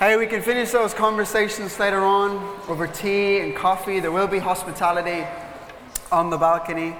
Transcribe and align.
Hey, 0.00 0.16
we 0.16 0.26
can 0.26 0.40
finish 0.40 0.70
those 0.70 0.94
conversations 0.94 1.78
later 1.78 2.00
on 2.00 2.58
over 2.68 2.86
tea 2.86 3.40
and 3.40 3.54
coffee. 3.54 4.00
There 4.00 4.10
will 4.10 4.26
be 4.26 4.38
hospitality 4.38 5.26
on 6.10 6.30
the 6.30 6.38
balcony. 6.38 6.96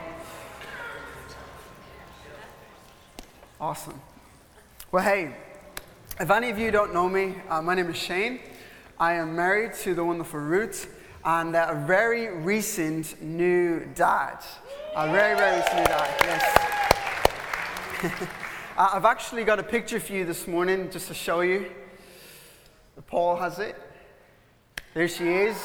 Awesome. 3.58 3.98
Well, 4.92 5.02
hey, 5.02 5.34
if 6.20 6.30
any 6.30 6.50
of 6.50 6.58
you 6.58 6.70
don't 6.70 6.92
know 6.92 7.08
me, 7.08 7.36
uh, 7.48 7.62
my 7.62 7.74
name 7.74 7.88
is 7.88 7.96
Shane. 7.96 8.38
I 8.98 9.14
am 9.14 9.34
married 9.34 9.72
to 9.76 9.94
the 9.94 10.04
wonderful 10.04 10.40
Ruth 10.40 10.94
and 11.24 11.56
uh, 11.56 11.68
a 11.70 11.86
very 11.86 12.28
recent 12.28 13.22
new 13.22 13.88
dad. 13.94 14.44
A 14.94 15.10
very, 15.10 15.38
very 15.38 15.56
recent 15.56 15.76
new 15.78 15.84
dad, 15.84 16.10
yes. 18.02 18.28
I've 18.76 19.06
actually 19.06 19.44
got 19.44 19.58
a 19.58 19.62
picture 19.62 20.00
for 20.00 20.12
you 20.12 20.26
this 20.26 20.46
morning 20.46 20.90
just 20.90 21.08
to 21.08 21.14
show 21.14 21.40
you. 21.40 21.70
Paul 23.06 23.36
has 23.36 23.58
it. 23.58 23.76
There 24.94 25.08
she 25.08 25.28
is. 25.28 25.56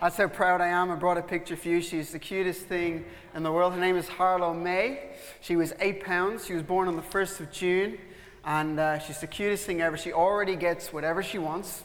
That's 0.00 0.16
how 0.16 0.28
proud 0.28 0.60
I 0.60 0.68
am. 0.68 0.90
I 0.90 0.94
brought 0.96 1.18
a 1.18 1.22
picture 1.22 1.56
for 1.56 1.68
you. 1.68 1.80
She's 1.80 2.12
the 2.12 2.18
cutest 2.18 2.62
thing 2.62 3.04
in 3.34 3.42
the 3.42 3.52
world. 3.52 3.74
Her 3.74 3.80
name 3.80 3.96
is 3.96 4.08
Harlow 4.08 4.54
May. 4.54 5.10
She 5.40 5.56
was 5.56 5.72
eight 5.78 6.02
pounds. 6.02 6.46
She 6.46 6.54
was 6.54 6.62
born 6.62 6.88
on 6.88 6.96
the 6.96 7.02
1st 7.02 7.40
of 7.40 7.52
June. 7.52 7.98
And 8.44 8.80
uh, 8.80 8.98
she's 8.98 9.20
the 9.20 9.26
cutest 9.26 9.66
thing 9.66 9.80
ever. 9.82 9.96
She 9.96 10.12
already 10.12 10.56
gets 10.56 10.92
whatever 10.92 11.22
she 11.22 11.38
wants 11.38 11.84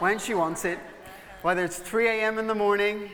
when 0.00 0.18
she 0.18 0.34
wants 0.34 0.64
it, 0.64 0.78
whether 1.42 1.64
it's 1.64 1.78
3 1.78 2.08
a.m. 2.08 2.38
in 2.38 2.46
the 2.46 2.54
morning 2.54 3.10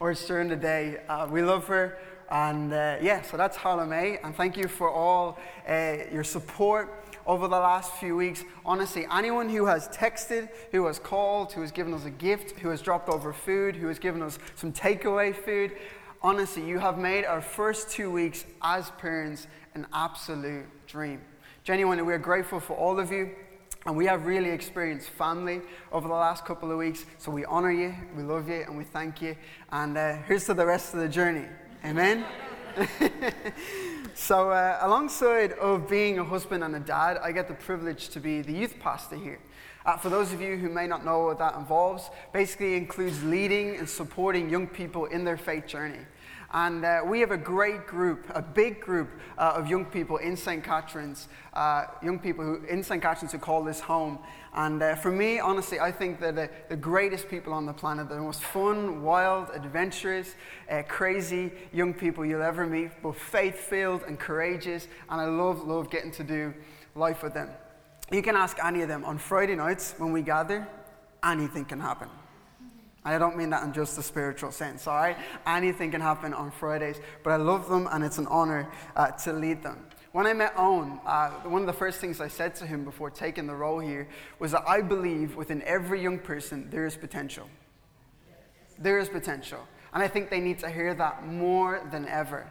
or 0.00 0.10
it's 0.10 0.26
during 0.26 0.48
the 0.48 0.56
day. 0.56 1.00
Uh, 1.08 1.28
we 1.30 1.42
love 1.42 1.66
her. 1.68 1.98
And 2.30 2.72
uh, 2.72 2.96
yeah, 3.00 3.22
so 3.22 3.36
that's 3.36 3.56
Harlow 3.56 3.84
May. 3.84 4.18
And 4.24 4.34
thank 4.34 4.56
you 4.56 4.66
for 4.66 4.90
all 4.90 5.38
uh, 5.68 5.96
your 6.10 6.24
support 6.24 7.02
over 7.26 7.48
the 7.48 7.58
last 7.58 7.92
few 7.94 8.16
weeks. 8.16 8.44
Honestly, 8.64 9.06
anyone 9.10 9.48
who 9.48 9.66
has 9.66 9.88
texted, 9.88 10.48
who 10.70 10.86
has 10.86 10.98
called, 10.98 11.52
who 11.52 11.60
has 11.60 11.72
given 11.72 11.94
us 11.94 12.04
a 12.04 12.10
gift, 12.10 12.58
who 12.60 12.68
has 12.70 12.80
dropped 12.80 13.08
over 13.08 13.32
food, 13.32 13.76
who 13.76 13.88
has 13.88 13.98
given 13.98 14.22
us 14.22 14.38
some 14.56 14.72
takeaway 14.72 15.34
food, 15.34 15.72
honestly, 16.22 16.64
you 16.64 16.78
have 16.78 16.98
made 16.98 17.24
our 17.24 17.40
first 17.40 17.90
two 17.90 18.10
weeks 18.10 18.44
as 18.62 18.90
parents 18.92 19.46
an 19.74 19.86
absolute 19.92 20.66
dream. 20.86 21.20
Genuinely, 21.64 22.02
we're 22.02 22.18
grateful 22.18 22.60
for 22.60 22.76
all 22.76 22.98
of 22.98 23.10
you. 23.10 23.30
And 23.84 23.96
we 23.96 24.06
have 24.06 24.26
really 24.26 24.50
experienced 24.50 25.08
family 25.08 25.60
over 25.90 26.06
the 26.06 26.14
last 26.14 26.44
couple 26.44 26.70
of 26.70 26.78
weeks. 26.78 27.04
So 27.18 27.32
we 27.32 27.44
honor 27.46 27.72
you, 27.72 27.92
we 28.16 28.22
love 28.22 28.48
you, 28.48 28.62
and 28.62 28.78
we 28.78 28.84
thank 28.84 29.20
you. 29.20 29.36
And 29.72 29.98
uh, 29.98 30.18
here's 30.28 30.46
to 30.46 30.54
the 30.54 30.64
rest 30.64 30.94
of 30.94 31.00
the 31.00 31.08
journey. 31.08 31.46
Amen. 31.84 32.24
so, 34.14 34.50
uh, 34.50 34.78
alongside 34.80 35.52
of 35.52 35.88
being 35.88 36.18
a 36.18 36.24
husband 36.24 36.62
and 36.64 36.74
a 36.76 36.80
dad, 36.80 37.18
I 37.22 37.32
get 37.32 37.48
the 37.48 37.54
privilege 37.54 38.08
to 38.10 38.20
be 38.20 38.42
the 38.42 38.52
youth 38.52 38.78
pastor 38.78 39.16
here. 39.16 39.38
Uh, 39.84 39.96
for 39.96 40.10
those 40.10 40.32
of 40.32 40.40
you 40.40 40.56
who 40.56 40.68
may 40.68 40.86
not 40.86 41.04
know 41.04 41.24
what 41.24 41.38
that 41.38 41.56
involves, 41.56 42.10
basically 42.32 42.76
includes 42.76 43.22
leading 43.24 43.76
and 43.76 43.88
supporting 43.88 44.48
young 44.48 44.66
people 44.66 45.06
in 45.06 45.24
their 45.24 45.36
faith 45.36 45.66
journey. 45.66 45.98
And 46.54 46.84
uh, 46.84 47.00
we 47.04 47.20
have 47.20 47.30
a 47.30 47.38
great 47.38 47.86
group, 47.86 48.26
a 48.34 48.42
big 48.42 48.80
group 48.80 49.08
uh, 49.38 49.54
of 49.56 49.68
young 49.68 49.86
people 49.86 50.18
in 50.18 50.36
St. 50.36 50.62
Catherine's, 50.62 51.28
uh, 51.54 51.86
young 52.02 52.18
people 52.18 52.44
who, 52.44 52.64
in 52.66 52.82
St. 52.82 53.00
Catherine's 53.00 53.32
who 53.32 53.38
call 53.38 53.64
this 53.64 53.80
home. 53.80 54.18
And 54.54 54.82
uh, 54.82 54.96
for 54.96 55.10
me, 55.10 55.40
honestly, 55.40 55.80
I 55.80 55.90
think 55.90 56.20
they're 56.20 56.30
the, 56.30 56.50
the, 56.68 56.76
greatest 56.76 57.30
people 57.30 57.54
on 57.54 57.64
the 57.64 57.72
planet, 57.72 58.10
the 58.10 58.16
most 58.16 58.42
fun, 58.42 59.02
wild, 59.02 59.48
adventurous, 59.54 60.34
uh, 60.70 60.82
crazy 60.86 61.52
young 61.72 61.94
people 61.94 62.22
you'll 62.22 62.42
ever 62.42 62.66
meet, 62.66 62.90
both 63.02 63.18
faith 63.18 63.56
filled 63.56 64.02
and 64.02 64.18
courageous. 64.18 64.88
And 65.08 65.22
I 65.22 65.24
love, 65.24 65.66
love 65.66 65.90
getting 65.90 66.12
to 66.12 66.24
do 66.24 66.52
life 66.94 67.22
with 67.22 67.32
them. 67.32 67.48
You 68.10 68.20
can 68.20 68.36
ask 68.36 68.58
any 68.62 68.82
of 68.82 68.88
them 68.88 69.06
on 69.06 69.16
Friday 69.16 69.54
nights 69.54 69.94
when 69.96 70.12
we 70.12 70.20
gather, 70.20 70.68
anything 71.24 71.64
can 71.64 71.80
happen. 71.80 72.10
I 73.04 73.18
don't 73.18 73.36
mean 73.36 73.50
that 73.50 73.64
in 73.64 73.72
just 73.72 73.98
a 73.98 74.02
spiritual 74.02 74.52
sense, 74.52 74.86
all 74.86 74.96
right? 74.96 75.16
Anything 75.46 75.90
can 75.90 76.00
happen 76.00 76.32
on 76.32 76.50
Fridays, 76.52 77.00
but 77.24 77.30
I 77.30 77.36
love 77.36 77.68
them 77.68 77.88
and 77.90 78.04
it's 78.04 78.18
an 78.18 78.26
honor 78.28 78.68
uh, 78.94 79.10
to 79.10 79.32
lead 79.32 79.62
them. 79.62 79.86
When 80.12 80.26
I 80.26 80.34
met 80.34 80.52
Owen, 80.56 81.00
uh, 81.06 81.30
one 81.40 81.62
of 81.62 81.66
the 81.66 81.72
first 81.72 81.98
things 81.98 82.20
I 82.20 82.28
said 82.28 82.54
to 82.56 82.66
him 82.66 82.84
before 82.84 83.10
taking 83.10 83.46
the 83.46 83.54
role 83.54 83.80
here 83.80 84.06
was 84.38 84.52
that 84.52 84.62
I 84.68 84.82
believe 84.82 85.36
within 85.36 85.62
every 85.62 86.02
young 86.02 86.18
person 86.18 86.68
there 86.70 86.86
is 86.86 86.96
potential. 86.96 87.48
There 88.78 88.98
is 88.98 89.08
potential. 89.08 89.66
And 89.94 90.02
I 90.02 90.08
think 90.08 90.30
they 90.30 90.40
need 90.40 90.58
to 90.60 90.70
hear 90.70 90.94
that 90.94 91.26
more 91.26 91.86
than 91.90 92.06
ever. 92.06 92.46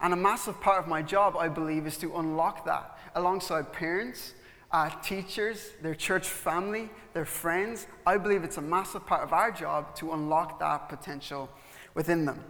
And 0.00 0.12
a 0.12 0.16
massive 0.16 0.60
part 0.60 0.82
of 0.82 0.88
my 0.88 1.00
job, 1.00 1.36
I 1.36 1.48
believe, 1.48 1.86
is 1.86 1.96
to 1.98 2.16
unlock 2.16 2.64
that 2.64 2.98
alongside 3.14 3.72
parents 3.72 4.34
uh, 4.72 4.88
teachers, 5.02 5.72
their 5.82 5.94
church 5.94 6.28
family, 6.28 6.88
their 7.12 7.24
friends. 7.24 7.86
I 8.06 8.16
believe 8.16 8.42
it's 8.42 8.56
a 8.56 8.62
massive 8.62 9.06
part 9.06 9.22
of 9.22 9.32
our 9.32 9.50
job 9.50 9.94
to 9.96 10.12
unlock 10.12 10.58
that 10.60 10.88
potential 10.88 11.50
within 11.94 12.24
them. 12.24 12.42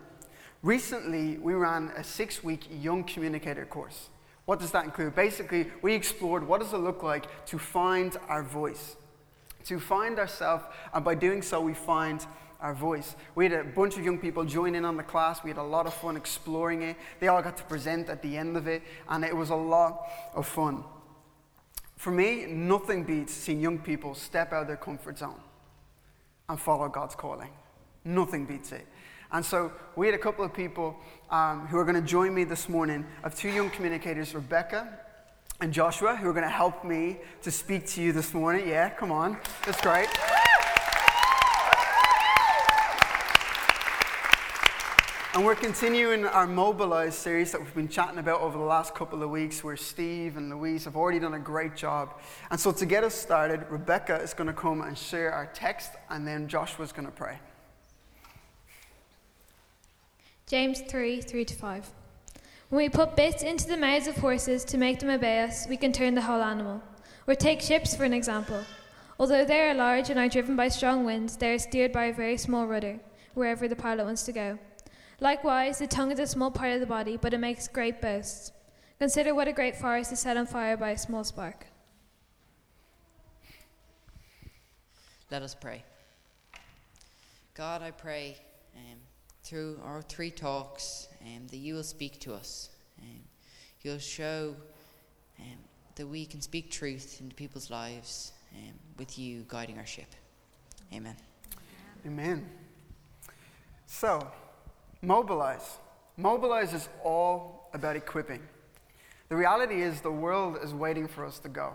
Recently, 0.62 1.38
we 1.38 1.54
ran 1.54 1.90
a 1.96 2.04
six 2.04 2.44
week 2.44 2.68
young 2.70 3.02
communicator 3.02 3.66
course. 3.66 4.08
What 4.44 4.60
does 4.60 4.70
that 4.72 4.84
include? 4.84 5.14
Basically, 5.14 5.66
we 5.82 5.94
explored 5.94 6.46
what 6.46 6.60
does 6.60 6.72
it 6.72 6.78
look 6.78 7.02
like 7.02 7.44
to 7.46 7.58
find 7.58 8.16
our 8.28 8.42
voice, 8.42 8.96
to 9.64 9.80
find 9.80 10.18
ourselves, 10.18 10.64
and 10.94 11.04
by 11.04 11.14
doing 11.14 11.42
so, 11.42 11.60
we 11.60 11.74
find 11.74 12.24
our 12.60 12.74
voice. 12.74 13.16
We 13.34 13.48
had 13.48 13.52
a 13.52 13.64
bunch 13.64 13.96
of 13.96 14.04
young 14.04 14.18
people 14.18 14.44
join 14.44 14.76
in 14.76 14.84
on 14.84 14.96
the 14.96 15.02
class. 15.02 15.42
We 15.42 15.50
had 15.50 15.58
a 15.58 15.64
lot 15.64 15.86
of 15.86 15.94
fun 15.94 16.16
exploring 16.16 16.82
it. 16.82 16.96
They 17.18 17.26
all 17.26 17.42
got 17.42 17.56
to 17.56 17.64
present 17.64 18.08
at 18.08 18.22
the 18.22 18.36
end 18.36 18.56
of 18.56 18.68
it, 18.68 18.82
and 19.08 19.24
it 19.24 19.36
was 19.36 19.50
a 19.50 19.56
lot 19.56 20.08
of 20.34 20.46
fun. 20.46 20.84
For 22.02 22.10
me, 22.10 22.46
nothing 22.46 23.04
beats 23.04 23.32
seeing 23.32 23.60
young 23.60 23.78
people 23.78 24.16
step 24.16 24.52
out 24.52 24.62
of 24.62 24.66
their 24.66 24.76
comfort 24.76 25.18
zone 25.18 25.40
and 26.48 26.58
follow 26.58 26.88
God's 26.88 27.14
calling. 27.14 27.50
Nothing 28.04 28.44
beats 28.44 28.72
it. 28.72 28.88
And 29.30 29.44
so 29.44 29.70
we 29.94 30.06
had 30.06 30.14
a 30.16 30.18
couple 30.18 30.44
of 30.44 30.52
people 30.52 30.96
um, 31.30 31.68
who 31.68 31.78
are 31.78 31.84
going 31.84 31.94
to 31.94 32.02
join 32.02 32.34
me 32.34 32.42
this 32.42 32.68
morning 32.68 33.06
of 33.22 33.36
two 33.36 33.50
young 33.50 33.70
communicators, 33.70 34.34
Rebecca 34.34 34.98
and 35.60 35.72
Joshua, 35.72 36.16
who 36.16 36.28
are 36.28 36.32
going 36.32 36.42
to 36.42 36.50
help 36.50 36.84
me 36.84 37.18
to 37.42 37.52
speak 37.52 37.86
to 37.90 38.02
you 38.02 38.12
this 38.12 38.34
morning. 38.34 38.66
Yeah, 38.66 38.88
come 38.90 39.12
on. 39.12 39.38
That's 39.64 39.80
great. 39.80 40.08
And 45.34 45.46
we're 45.46 45.54
continuing 45.54 46.26
our 46.26 46.46
Mobilize 46.46 47.16
series 47.16 47.52
that 47.52 47.60
we've 47.62 47.74
been 47.74 47.88
chatting 47.88 48.18
about 48.18 48.42
over 48.42 48.58
the 48.58 48.64
last 48.64 48.94
couple 48.94 49.22
of 49.22 49.30
weeks, 49.30 49.64
where 49.64 49.78
Steve 49.78 50.36
and 50.36 50.50
Louise 50.50 50.84
have 50.84 50.94
already 50.94 51.20
done 51.20 51.32
a 51.32 51.38
great 51.38 51.74
job. 51.74 52.20
And 52.50 52.60
so, 52.60 52.70
to 52.70 52.84
get 52.84 53.02
us 53.02 53.14
started, 53.14 53.64
Rebecca 53.70 54.16
is 54.16 54.34
going 54.34 54.48
to 54.48 54.52
come 54.52 54.82
and 54.82 54.96
share 54.96 55.32
our 55.32 55.46
text, 55.54 55.92
and 56.10 56.28
then 56.28 56.48
Joshua's 56.48 56.92
going 56.92 57.06
to 57.06 57.12
pray. 57.12 57.38
James 60.46 60.82
3 60.82 61.22
3 61.22 61.44
to 61.46 61.54
5. 61.54 61.90
When 62.68 62.76
we 62.76 62.90
put 62.90 63.16
bits 63.16 63.42
into 63.42 63.66
the 63.66 63.78
mouths 63.78 64.08
of 64.08 64.16
horses 64.16 64.66
to 64.66 64.76
make 64.76 64.98
them 64.98 65.08
obey 65.08 65.40
us, 65.40 65.66
we 65.66 65.78
can 65.78 65.94
turn 65.94 66.14
the 66.14 66.20
whole 66.20 66.42
animal. 66.42 66.82
Or 67.26 67.34
take 67.34 67.62
ships 67.62 67.96
for 67.96 68.04
an 68.04 68.12
example. 68.12 68.62
Although 69.18 69.46
they 69.46 69.62
are 69.62 69.72
large 69.72 70.10
and 70.10 70.18
are 70.18 70.28
driven 70.28 70.56
by 70.56 70.68
strong 70.68 71.06
winds, 71.06 71.38
they 71.38 71.54
are 71.54 71.58
steered 71.58 71.90
by 71.92 72.04
a 72.06 72.12
very 72.12 72.36
small 72.36 72.66
rudder, 72.66 73.00
wherever 73.32 73.66
the 73.66 73.76
pilot 73.76 74.04
wants 74.04 74.24
to 74.24 74.32
go. 74.32 74.58
Likewise, 75.22 75.78
the 75.78 75.86
tongue 75.86 76.10
is 76.10 76.18
a 76.18 76.26
small 76.26 76.50
part 76.50 76.72
of 76.72 76.80
the 76.80 76.86
body, 76.86 77.16
but 77.16 77.32
it 77.32 77.38
makes 77.38 77.68
great 77.68 78.00
boasts. 78.00 78.50
Consider 78.98 79.36
what 79.36 79.46
a 79.46 79.52
great 79.52 79.76
forest 79.76 80.10
is 80.10 80.18
set 80.18 80.36
on 80.36 80.46
fire 80.46 80.76
by 80.76 80.90
a 80.90 80.98
small 80.98 81.22
spark. 81.22 81.64
Let 85.30 85.42
us 85.42 85.54
pray. 85.54 85.84
God, 87.54 87.82
I 87.82 87.92
pray 87.92 88.36
um, 88.74 88.98
through 89.44 89.78
our 89.84 90.02
three 90.02 90.32
talks 90.32 91.06
um, 91.24 91.46
that 91.52 91.58
you 91.58 91.74
will 91.74 91.84
speak 91.84 92.18
to 92.22 92.34
us. 92.34 92.70
Um, 93.00 93.20
you'll 93.82 93.98
show 93.98 94.56
um, 95.38 95.58
that 95.94 96.06
we 96.08 96.26
can 96.26 96.40
speak 96.40 96.68
truth 96.68 97.20
into 97.20 97.36
people's 97.36 97.70
lives 97.70 98.32
um, 98.56 98.72
with 98.98 99.16
you 99.20 99.44
guiding 99.46 99.78
our 99.78 99.86
ship. 99.86 100.16
Amen. 100.92 101.14
Amen. 102.04 102.44
So, 103.86 104.26
Mobilize. 105.02 105.78
Mobilize 106.16 106.72
is 106.72 106.88
all 107.02 107.68
about 107.74 107.96
equipping. 107.96 108.40
The 109.28 109.36
reality 109.36 109.82
is, 109.82 110.00
the 110.00 110.12
world 110.12 110.58
is 110.62 110.72
waiting 110.72 111.08
for 111.08 111.26
us 111.26 111.40
to 111.40 111.48
go. 111.48 111.72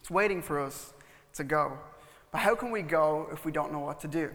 It's 0.00 0.10
waiting 0.10 0.42
for 0.42 0.60
us 0.60 0.94
to 1.34 1.42
go. 1.42 1.76
But 2.30 2.38
how 2.38 2.54
can 2.54 2.70
we 2.70 2.82
go 2.82 3.28
if 3.32 3.44
we 3.44 3.50
don't 3.50 3.72
know 3.72 3.80
what 3.80 4.00
to 4.00 4.08
do? 4.08 4.30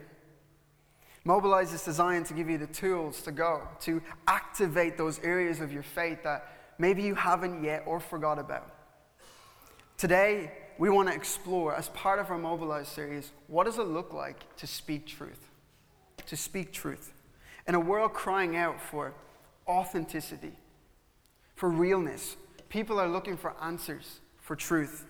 Mobilize 1.23 1.71
is 1.71 1.83
designed 1.83 2.25
to 2.25 2.33
give 2.33 2.49
you 2.49 2.57
the 2.57 2.67
tools 2.67 3.21
to 3.21 3.31
go, 3.31 3.61
to 3.81 4.01
activate 4.27 4.97
those 4.97 5.19
areas 5.19 5.61
of 5.61 5.71
your 5.71 5.83
faith 5.83 6.23
that 6.23 6.47
maybe 6.79 7.03
you 7.03 7.15
haven't 7.15 7.63
yet 7.63 7.83
or 7.85 7.99
forgot 7.99 8.39
about. 8.39 8.75
Today, 9.97 10.51
we 10.79 10.89
want 10.89 11.07
to 11.09 11.15
explore, 11.15 11.75
as 11.75 11.89
part 11.89 12.19
of 12.19 12.31
our 12.31 12.39
Mobilize 12.39 12.87
series, 12.87 13.31
what 13.47 13.65
does 13.65 13.77
it 13.77 13.85
look 13.85 14.13
like 14.13 14.55
to 14.57 14.67
speak 14.67 15.05
truth? 15.05 15.47
To 16.25 16.35
speak 16.35 16.73
truth. 16.73 17.13
In 17.67 17.75
a 17.75 17.79
world 17.79 18.13
crying 18.13 18.55
out 18.55 18.81
for 18.81 19.13
authenticity, 19.67 20.53
for 21.55 21.69
realness, 21.69 22.35
people 22.69 22.99
are 22.99 23.07
looking 23.07 23.37
for 23.37 23.53
answers, 23.61 24.19
for 24.39 24.55
truth. 24.55 25.05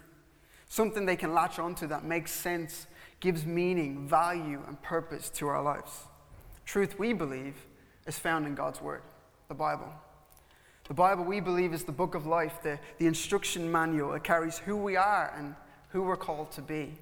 something 0.71 1.05
they 1.05 1.17
can 1.17 1.33
latch 1.33 1.59
onto 1.59 1.85
that 1.85 2.05
makes 2.05 2.31
sense, 2.31 2.87
gives 3.19 3.45
meaning, 3.45 4.07
value, 4.07 4.61
and 4.67 4.81
purpose 4.81 5.29
to 5.29 5.45
our 5.45 5.61
lives. 5.61 6.05
Truth, 6.65 6.97
we 6.97 7.11
believe, 7.11 7.55
is 8.07 8.17
found 8.17 8.47
in 8.47 8.55
God's 8.55 8.81
Word, 8.81 9.01
the 9.49 9.53
Bible. 9.53 9.91
The 10.87 10.93
Bible, 10.93 11.25
we 11.25 11.41
believe, 11.41 11.73
is 11.73 11.83
the 11.83 11.91
book 11.91 12.15
of 12.15 12.25
life, 12.25 12.59
the, 12.63 12.79
the 12.99 13.07
instruction 13.07 13.69
manual. 13.69 14.13
It 14.13 14.23
carries 14.23 14.59
who 14.59 14.77
we 14.77 14.95
are 14.95 15.33
and 15.37 15.55
who 15.89 16.03
we're 16.03 16.15
called 16.15 16.51
to 16.53 16.61
be. 16.61 16.93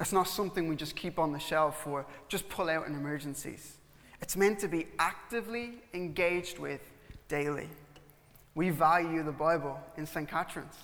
It's 0.00 0.12
not 0.12 0.26
something 0.26 0.68
we 0.68 0.76
just 0.76 0.96
keep 0.96 1.18
on 1.18 1.32
the 1.32 1.38
shelf 1.38 1.86
or 1.86 2.06
just 2.28 2.48
pull 2.48 2.70
out 2.70 2.86
in 2.86 2.94
emergencies. 2.94 3.77
It's 4.20 4.36
meant 4.36 4.58
to 4.60 4.68
be 4.68 4.86
actively 4.98 5.82
engaged 5.94 6.58
with 6.58 6.80
daily. 7.28 7.68
We 8.54 8.70
value 8.70 9.22
the 9.22 9.32
Bible 9.32 9.78
in 9.96 10.06
St. 10.06 10.28
Catherine's. 10.28 10.76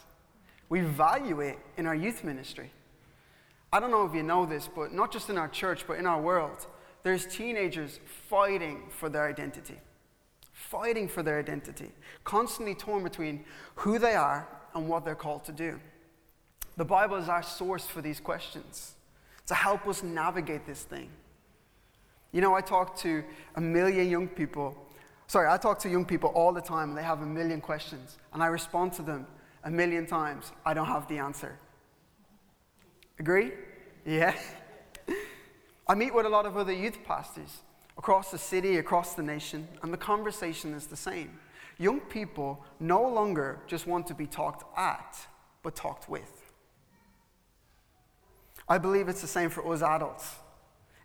We 0.69 0.81
value 0.81 1.41
it 1.41 1.59
in 1.77 1.87
our 1.87 1.95
youth 1.95 2.25
ministry. 2.25 2.71
I 3.73 3.81
don't 3.81 3.91
know 3.91 4.05
if 4.05 4.15
you 4.15 4.23
know 4.23 4.47
this, 4.47 4.69
but 4.69 4.93
not 4.93 5.11
just 5.11 5.31
in 5.31 5.37
our 5.37 5.49
church, 5.49 5.85
but 5.87 5.99
in 5.99 6.07
our 6.07 6.21
world, 6.21 6.67
there's 7.03 7.27
teenagers 7.27 7.99
fighting 8.29 8.83
for 8.89 9.09
their 9.09 9.29
identity. 9.29 9.77
Fighting 10.53 11.09
for 11.09 11.23
their 11.23 11.39
identity. 11.39 11.91
Constantly 12.23 12.75
torn 12.75 13.03
between 13.03 13.45
who 13.75 13.99
they 13.99 14.15
are 14.15 14.49
and 14.75 14.89
what 14.89 15.05
they're 15.05 15.15
called 15.15 15.45
to 15.45 15.53
do. 15.53 15.81
The 16.77 16.85
Bible 16.85 17.17
is 17.17 17.29
our 17.29 17.43
source 17.43 17.87
for 17.87 18.01
these 18.01 18.21
questions 18.21 18.95
to 19.47 19.55
help 19.55 19.87
us 19.87 20.03
navigate 20.03 20.67
this 20.67 20.83
thing. 20.83 21.11
You 22.35 22.41
know, 22.41 22.53
I 22.53 22.63
talk 22.63 22.97
to 22.97 23.23
a 23.55 23.61
million 23.61 24.11
young 24.11 24.27
people. 24.27 24.77
Sorry, 25.29 25.49
I 25.49 25.57
talk 25.57 25.79
to 25.79 25.89
young 25.89 26.05
people 26.05 26.31
all 26.31 26.53
the 26.53 26.61
time, 26.61 26.89
and 26.89 26.99
they 26.99 27.03
have 27.05 27.23
a 27.23 27.27
million 27.27 27.61
questions. 27.61 28.19
And 28.33 28.43
I 28.43 28.47
respond 28.47 28.93
to 28.95 29.03
them 29.03 29.29
a 29.63 29.71
million 29.71 30.05
times. 30.05 30.51
I 30.67 30.75
don't 30.75 30.89
have 30.89 31.07
the 31.07 31.19
answer. 31.19 31.57
Agree? 33.21 33.53
Yeah. 34.05 34.35
I 35.87 35.95
meet 35.95 36.13
with 36.13 36.27
a 36.27 36.29
lot 36.29 36.45
of 36.45 36.57
other 36.57 36.73
youth 36.73 37.05
pastors 37.05 37.63
across 37.97 38.33
the 38.33 38.39
city, 38.39 38.79
across 38.79 39.15
the 39.15 39.23
nation, 39.23 39.69
and 39.83 39.93
the 39.93 39.97
conversation 39.97 40.75
is 40.75 40.87
the 40.87 40.97
same. 40.97 41.39
Young 41.79 42.01
people 42.01 42.65
no 42.81 43.09
longer 43.09 43.61
just 43.69 43.87
want 43.87 44.09
to 44.09 44.15
be 44.15 44.27
talked 44.27 44.65
at, 44.77 45.17
but 45.63 45.77
talked 45.77 46.09
with. 46.09 46.51
I 48.69 48.79
believe 48.79 49.09
it's 49.09 49.21
the 49.21 49.29
same 49.29 49.51
for 49.51 49.73
us 49.73 49.83
adults. 49.83 50.35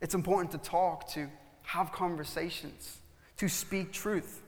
It's 0.01 0.16
important 0.16 0.51
to 0.51 0.57
talk, 0.57 1.10
to 1.13 1.28
have 1.63 1.92
conversations, 1.92 3.00
to 3.38 3.50
speak 3.50 3.92
truth. 3.92 4.42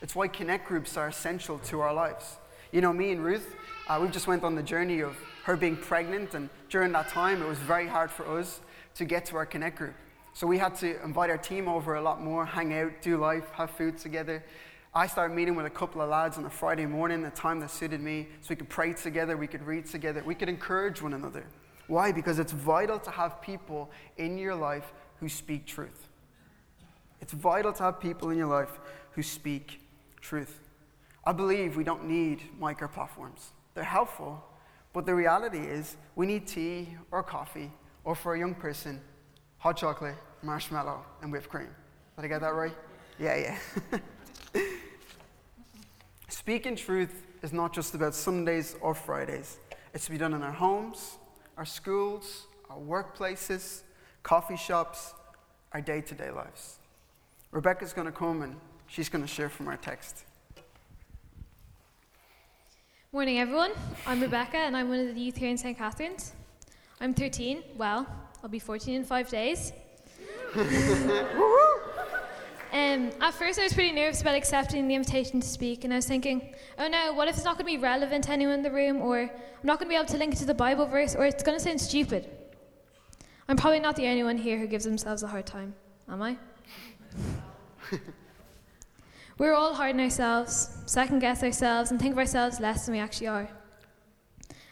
It's 0.00 0.14
why 0.14 0.28
connect 0.28 0.66
groups 0.66 0.96
are 0.96 1.08
essential 1.08 1.58
to 1.60 1.80
our 1.80 1.92
lives. 1.92 2.36
You 2.72 2.80
know, 2.80 2.92
me 2.92 3.12
and 3.12 3.22
Ruth, 3.22 3.54
uh, 3.86 3.98
we 4.02 4.08
just 4.08 4.26
went 4.26 4.44
on 4.44 4.54
the 4.54 4.62
journey 4.62 5.00
of 5.00 5.16
her 5.44 5.56
being 5.56 5.76
pregnant, 5.76 6.34
and 6.34 6.48
during 6.70 6.90
that 6.92 7.08
time, 7.08 7.42
it 7.42 7.48
was 7.48 7.58
very 7.58 7.86
hard 7.86 8.10
for 8.10 8.26
us 8.38 8.60
to 8.96 9.04
get 9.04 9.26
to 9.26 9.36
our 9.36 9.46
connect 9.46 9.76
group. 9.76 9.94
So 10.32 10.46
we 10.46 10.58
had 10.58 10.74
to 10.76 11.02
invite 11.04 11.30
our 11.30 11.38
team 11.38 11.68
over 11.68 11.94
a 11.94 12.02
lot 12.02 12.20
more, 12.20 12.44
hang 12.44 12.74
out, 12.74 12.90
do 13.02 13.18
life, 13.18 13.48
have 13.52 13.70
food 13.70 13.98
together. 13.98 14.42
I 14.94 15.06
started 15.06 15.34
meeting 15.34 15.54
with 15.54 15.66
a 15.66 15.70
couple 15.70 16.00
of 16.00 16.08
lads 16.08 16.38
on 16.38 16.44
a 16.46 16.50
Friday 16.50 16.86
morning, 16.86 17.24
a 17.24 17.30
time 17.30 17.60
that 17.60 17.70
suited 17.70 18.00
me, 18.00 18.28
so 18.40 18.48
we 18.50 18.56
could 18.56 18.68
pray 18.68 18.94
together, 18.94 19.36
we 19.36 19.46
could 19.46 19.62
read 19.62 19.86
together, 19.86 20.22
we 20.24 20.34
could 20.34 20.48
encourage 20.48 21.02
one 21.02 21.14
another. 21.14 21.44
Why? 21.86 22.12
Because 22.12 22.38
it's 22.38 22.52
vital 22.52 22.98
to 23.00 23.10
have 23.10 23.42
people 23.42 23.90
in 24.16 24.38
your 24.38 24.54
life 24.54 24.92
who 25.20 25.28
speak 25.28 25.66
truth. 25.66 26.08
It's 27.20 27.32
vital 27.32 27.72
to 27.72 27.82
have 27.84 28.00
people 28.00 28.30
in 28.30 28.38
your 28.38 28.48
life 28.48 28.80
who 29.12 29.22
speak 29.22 29.80
truth. 30.20 30.60
I 31.24 31.32
believe 31.32 31.76
we 31.76 31.84
don't 31.84 32.06
need 32.06 32.42
micro 32.58 32.88
platforms. 32.88 33.52
They're 33.74 33.84
helpful, 33.84 34.44
but 34.92 35.06
the 35.06 35.14
reality 35.14 35.58
is 35.58 35.96
we 36.16 36.26
need 36.26 36.46
tea 36.46 36.96
or 37.10 37.22
coffee, 37.22 37.72
or 38.04 38.14
for 38.14 38.34
a 38.34 38.38
young 38.38 38.54
person, 38.54 39.00
hot 39.58 39.76
chocolate, 39.76 40.16
marshmallow, 40.42 41.04
and 41.22 41.32
whipped 41.32 41.48
cream. 41.48 41.70
Did 42.16 42.26
I 42.26 42.28
get 42.28 42.40
that 42.42 42.54
right? 42.54 42.76
Yeah, 43.18 43.56
yeah. 43.92 43.98
Speaking 46.28 46.76
truth 46.76 47.22
is 47.42 47.52
not 47.52 47.72
just 47.72 47.94
about 47.94 48.14
Sundays 48.14 48.76
or 48.80 48.94
Fridays. 48.94 49.58
It's 49.94 50.04
to 50.06 50.10
be 50.10 50.18
done 50.18 50.34
in 50.34 50.42
our 50.42 50.52
homes, 50.52 51.16
our 51.56 51.64
schools, 51.64 52.46
our 52.70 52.78
workplaces, 52.78 53.82
coffee 54.22 54.56
shops, 54.56 55.14
our 55.72 55.80
day 55.80 56.00
to 56.00 56.14
day 56.14 56.30
lives. 56.30 56.78
Rebecca's 57.50 57.92
going 57.92 58.06
to 58.06 58.12
come 58.12 58.42
and 58.42 58.56
she's 58.86 59.08
going 59.08 59.22
to 59.22 59.28
share 59.28 59.48
from 59.48 59.68
our 59.68 59.76
text. 59.76 60.24
Morning, 63.12 63.38
everyone. 63.38 63.70
I'm 64.08 64.20
Rebecca, 64.20 64.56
and 64.56 64.76
I'm 64.76 64.88
one 64.88 64.98
of 64.98 65.14
the 65.14 65.20
youth 65.20 65.36
here 65.36 65.48
in 65.48 65.56
St. 65.56 65.78
Catherine's. 65.78 66.32
I'm 67.00 67.14
13. 67.14 67.62
Well, 67.76 68.06
I'll 68.42 68.48
be 68.48 68.58
14 68.58 68.94
in 68.94 69.04
five 69.04 69.28
days. 69.28 69.72
Um, 72.74 73.12
at 73.20 73.32
first, 73.34 73.60
I 73.60 73.62
was 73.62 73.72
pretty 73.72 73.92
nervous 73.92 74.20
about 74.20 74.34
accepting 74.34 74.88
the 74.88 74.96
invitation 74.96 75.40
to 75.40 75.46
speak, 75.46 75.84
and 75.84 75.92
I 75.92 75.96
was 75.96 76.06
thinking, 76.06 76.52
oh 76.76 76.88
no, 76.88 77.12
what 77.12 77.28
if 77.28 77.36
it's 77.36 77.44
not 77.44 77.56
going 77.56 77.72
to 77.72 77.78
be 77.78 77.80
relevant 77.80 78.24
to 78.24 78.32
anyone 78.32 78.54
in 78.54 78.62
the 78.62 78.70
room, 78.72 79.00
or 79.00 79.20
I'm 79.20 79.30
not 79.62 79.78
going 79.78 79.86
to 79.86 79.90
be 79.90 79.94
able 79.94 80.06
to 80.06 80.16
link 80.16 80.34
it 80.34 80.38
to 80.38 80.44
the 80.44 80.54
Bible 80.54 80.84
verse, 80.84 81.14
or 81.14 81.24
it's 81.24 81.44
going 81.44 81.56
to 81.56 81.62
sound 81.62 81.80
stupid? 81.80 82.28
I'm 83.48 83.56
probably 83.56 83.78
not 83.78 83.94
the 83.94 84.08
only 84.08 84.24
one 84.24 84.36
here 84.36 84.58
who 84.58 84.66
gives 84.66 84.84
themselves 84.84 85.22
a 85.22 85.28
hard 85.28 85.46
time, 85.46 85.72
am 86.08 86.20
I? 86.20 86.36
We're 89.38 89.54
all 89.54 89.72
hard 89.72 89.94
on 89.94 90.00
ourselves, 90.00 90.76
second 90.86 91.20
guess 91.20 91.44
ourselves, 91.44 91.92
and 91.92 92.00
think 92.00 92.14
of 92.14 92.18
ourselves 92.18 92.58
less 92.58 92.86
than 92.86 92.96
we 92.96 93.00
actually 93.00 93.28
are. 93.28 93.48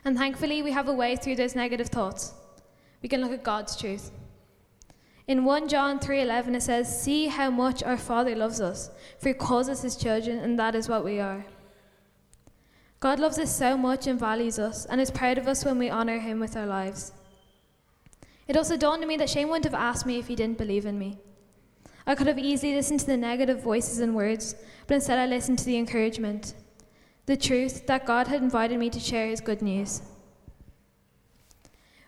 And 0.05 0.19
thankfully, 0.19 0.65
we 0.65 0.73
have 0.73 0.89
a 0.89 0.93
way 0.93 1.15
through 1.15 1.37
those 1.37 1.55
negative 1.55 1.87
thoughts. 1.87 2.35
We 3.01 3.09
can 3.09 3.21
look 3.21 3.31
at 3.31 3.45
God's 3.45 3.77
truth. 3.77 4.11
In 5.33 5.47
1 5.47 5.67
John 5.67 5.99
3:11 5.99 6.55
it 6.55 6.61
says, 6.61 7.03
"See 7.03 7.29
how 7.29 7.49
much 7.49 7.83
our 7.83 7.97
Father 7.97 8.37
loves 8.37 8.61
us, 8.61 8.91
for 9.19 9.29
he 9.29 9.35
calls 9.35 9.67
us 9.67 9.81
his 9.81 9.97
children, 9.97 10.37
and 10.39 10.59
that 10.59 10.75
is 10.75 10.91
what 10.91 11.07
we 11.07 11.21
are." 11.21 11.47
God 13.01 13.19
loves 13.19 13.39
us 13.39 13.51
so 13.51 13.79
much 13.79 14.07
and 14.07 14.21
values 14.21 14.59
us, 14.59 14.85
and 14.85 15.01
is 15.01 15.11
proud 15.11 15.39
of 15.39 15.49
us 15.49 15.65
when 15.65 15.79
we 15.79 15.89
honor 15.89 16.19
him 16.19 16.39
with 16.39 16.55
our 16.55 16.67
lives. 16.67 17.13
It 18.47 18.59
also 18.59 18.77
dawned 18.77 19.03
on 19.03 19.09
me 19.09 19.17
that 19.17 19.31
Shane 19.31 19.49
wouldn't 19.49 19.65
have 19.65 19.89
asked 19.89 20.05
me 20.05 20.19
if 20.19 20.27
he 20.27 20.37
didn't 20.37 20.59
believe 20.59 20.85
in 20.85 20.99
me. 20.99 21.19
I 22.07 22.15
could 22.15 22.27
have 22.27 22.39
easily 22.39 22.75
listened 22.75 23.01
to 23.01 23.07
the 23.07 23.17
negative 23.17 23.63
voices 23.63 24.01
and 24.01 24.15
words, 24.15 24.55
but 24.87 24.97
instead 24.97 25.19
I 25.19 25.25
listened 25.25 25.61
to 25.61 25.65
the 25.65 25.79
encouragement, 25.79 26.53
the 27.25 27.39
truth 27.39 27.87
that 27.87 28.05
God 28.05 28.27
had 28.27 28.43
invited 28.43 28.79
me 28.79 28.91
to 28.91 29.01
share 29.01 29.29
his 29.29 29.41
good 29.41 29.63
news. 29.63 30.03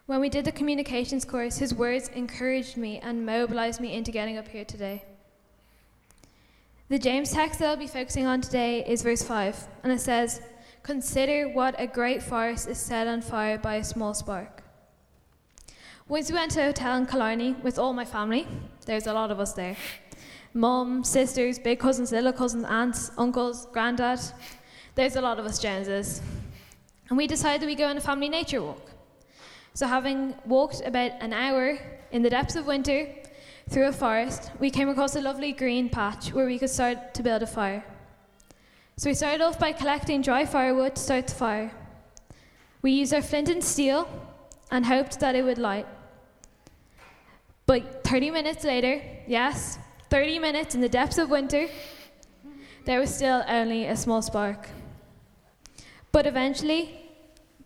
When 0.07 0.21
we 0.21 0.29
did 0.29 0.45
the 0.45 0.53
communications 0.53 1.25
course, 1.25 1.57
his 1.57 1.75
words 1.75 2.09
encouraged 2.09 2.77
me 2.77 2.99
and 2.99 3.25
mobilized 3.25 3.81
me 3.81 3.95
into 3.95 4.13
getting 4.13 4.37
up 4.37 4.49
here 4.49 4.65
today. 4.65 5.03
The 6.91 6.99
James 6.99 7.33
text 7.33 7.61
that 7.61 7.71
I'll 7.71 7.77
be 7.79 7.87
focusing 7.87 8.27
on 8.27 8.43
today 8.43 8.85
is 8.87 9.01
verse 9.01 9.23
5, 9.23 9.67
and 9.83 9.91
it 9.91 10.03
says, 10.03 10.43
Consider 10.83 11.49
what 11.49 11.75
a 11.79 11.87
great 11.87 12.23
forest 12.23 12.69
is 12.69 12.77
set 12.77 13.07
on 13.07 13.23
fire 13.23 13.57
by 13.57 13.77
a 13.77 13.85
small 13.85 14.13
spark. 14.13 14.63
Once 16.07 16.29
we 16.29 16.35
went 16.35 16.51
to 16.51 16.61
a 16.61 16.67
hotel 16.67 16.99
in 16.99 17.07
Killarney 17.07 17.53
with 17.63 17.79
all 17.79 17.95
my 17.95 18.05
family, 18.05 18.47
there's 18.85 19.07
a 19.07 19.13
lot 19.15 19.31
of 19.31 19.41
us 19.41 19.55
there 19.55 19.77
mum, 20.53 21.03
sisters, 21.03 21.59
big 21.59 21.79
cousins, 21.79 22.13
little 22.13 22.33
cousins, 22.33 22.65
aunts, 22.65 23.11
uncles, 23.17 23.67
granddad. 23.73 24.21
There's 24.95 25.17
a 25.17 25.21
lot 25.23 25.39
of 25.39 25.47
us 25.47 25.59
Joneses. 25.59 26.21
And 27.09 27.17
we 27.17 27.27
decided 27.27 27.67
we'd 27.67 27.79
go 27.79 27.87
on 27.87 27.97
a 27.97 28.01
family 28.01 28.29
nature 28.29 28.63
walk. 28.63 28.94
So, 29.77 29.89
having 29.89 30.37
walked 30.47 30.83
about 30.87 31.11
an 31.21 31.33
hour 31.33 31.77
in 32.13 32.23
the 32.23 32.31
depths 32.31 32.55
of 32.55 32.65
winter 32.65 33.09
through 33.69 33.89
a 33.89 33.93
forest, 33.93 34.53
we 34.61 34.71
came 34.71 34.89
across 34.89 35.17
a 35.17 35.21
lovely 35.21 35.51
green 35.51 35.89
patch 35.89 36.33
where 36.33 36.47
we 36.47 36.61
could 36.61 36.71
start 36.71 37.13
to 37.15 37.25
build 37.25 37.43
a 37.43 37.47
fire. 37.49 37.85
So, 38.97 39.11
we 39.11 39.15
started 39.15 39.41
off 39.41 39.59
by 39.59 39.73
collecting 39.73 40.23
dry 40.23 40.47
firewood 40.47 40.95
to 40.95 41.03
start 41.03 41.27
the 41.27 41.35
fire. 41.35 41.73
We 42.83 42.93
used 42.93 43.13
our 43.13 43.21
flint 43.21 43.49
and 43.49 43.65
steel 43.65 44.09
and 44.71 44.87
hoped 44.87 45.19
that 45.19 45.35
it 45.35 45.43
would 45.43 45.59
light. 45.59 45.89
But 47.67 48.05
30 48.05 48.31
minutes 48.31 48.63
later, 48.63 49.03
yes, 49.27 49.81
30 50.09 50.39
minutes 50.39 50.77
in 50.77 50.83
the 50.83 50.89
depths 50.89 51.19
of 51.19 51.31
winter, 51.31 51.67
there 52.85 53.01
was 53.01 53.13
still 53.13 53.43
only 53.49 53.87
a 53.87 53.97
small 53.97 54.23
spark. 54.23 54.69
But 56.13 56.29
eventually, 56.29 57.11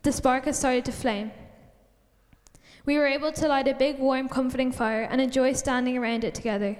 the 0.04 0.12
spark 0.12 0.46
had 0.46 0.54
started 0.54 0.86
to 0.86 0.92
flame. 0.92 1.32
We 2.88 2.96
were 2.96 3.06
able 3.06 3.32
to 3.32 3.48
light 3.48 3.68
a 3.68 3.74
big, 3.74 3.98
warm, 3.98 4.30
comforting 4.30 4.72
fire 4.72 5.02
and 5.02 5.20
enjoy 5.20 5.52
standing 5.52 5.98
around 5.98 6.24
it 6.24 6.34
together. 6.34 6.74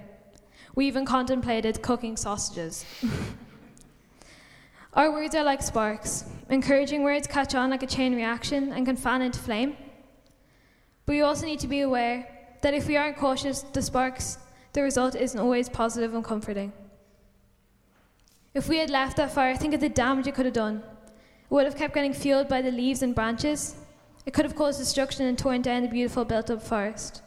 We 0.74 0.86
even 0.86 1.04
contemplated 1.04 1.82
cooking 1.82 2.16
sausages. 2.16 2.86
Our 4.94 5.12
words 5.12 5.34
are 5.34 5.44
like 5.44 5.60
sparks. 5.62 6.24
Encouraging 6.48 7.02
words 7.02 7.26
catch 7.26 7.54
on 7.54 7.68
like 7.68 7.82
a 7.82 7.86
chain 7.86 8.16
reaction 8.16 8.72
and 8.72 8.86
can 8.86 8.96
fan 8.96 9.20
into 9.20 9.38
flame. 9.38 9.76
But 11.04 11.12
we 11.12 11.20
also 11.20 11.44
need 11.44 11.60
to 11.60 11.68
be 11.68 11.82
aware 11.82 12.26
that 12.62 12.72
if 12.72 12.88
we 12.88 12.96
aren't 12.96 13.18
cautious, 13.18 13.60
the 13.60 13.82
sparks, 13.82 14.38
the 14.72 14.80
result 14.80 15.14
isn't 15.14 15.38
always 15.38 15.68
positive 15.68 16.14
and 16.14 16.24
comforting. 16.24 16.72
If 18.54 18.66
we 18.66 18.78
had 18.78 18.88
left 18.88 19.18
that 19.18 19.30
fire, 19.30 19.54
think 19.56 19.74
of 19.74 19.80
the 19.80 19.90
damage 19.90 20.26
it 20.26 20.34
could 20.34 20.46
have 20.46 20.54
done. 20.54 20.78
It 20.78 21.50
would 21.50 21.66
have 21.66 21.76
kept 21.76 21.92
getting 21.92 22.14
fueled 22.14 22.48
by 22.48 22.62
the 22.62 22.70
leaves 22.70 23.02
and 23.02 23.14
branches, 23.14 23.76
It 24.28 24.34
could 24.34 24.44
have 24.44 24.56
caused 24.56 24.78
destruction 24.78 25.24
and 25.24 25.38
torn 25.38 25.62
down 25.62 25.84
the 25.84 25.88
beautiful 25.88 26.22
built 26.22 26.50
up 26.50 26.62
forest. 26.62 27.22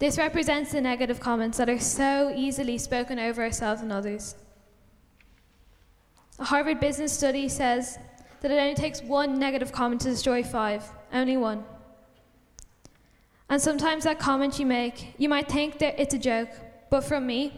This 0.00 0.18
represents 0.18 0.72
the 0.72 0.80
negative 0.80 1.20
comments 1.20 1.56
that 1.58 1.70
are 1.70 1.78
so 1.78 2.32
easily 2.34 2.78
spoken 2.78 3.20
over 3.20 3.40
ourselves 3.40 3.80
and 3.80 3.92
others. 3.92 4.34
A 6.40 6.44
Harvard 6.46 6.80
business 6.80 7.12
study 7.12 7.48
says 7.48 7.96
that 8.40 8.50
it 8.50 8.58
only 8.58 8.74
takes 8.74 9.02
one 9.02 9.38
negative 9.38 9.70
comment 9.70 10.00
to 10.00 10.08
destroy 10.08 10.42
five, 10.42 10.90
only 11.12 11.36
one. 11.36 11.62
And 13.48 13.62
sometimes 13.62 14.02
that 14.02 14.18
comment 14.18 14.58
you 14.58 14.66
make, 14.66 15.14
you 15.16 15.28
might 15.28 15.48
think 15.48 15.78
that 15.78 16.00
it's 16.00 16.12
a 16.12 16.18
joke, 16.18 16.50
but 16.90 17.04
from 17.04 17.24
me, 17.24 17.52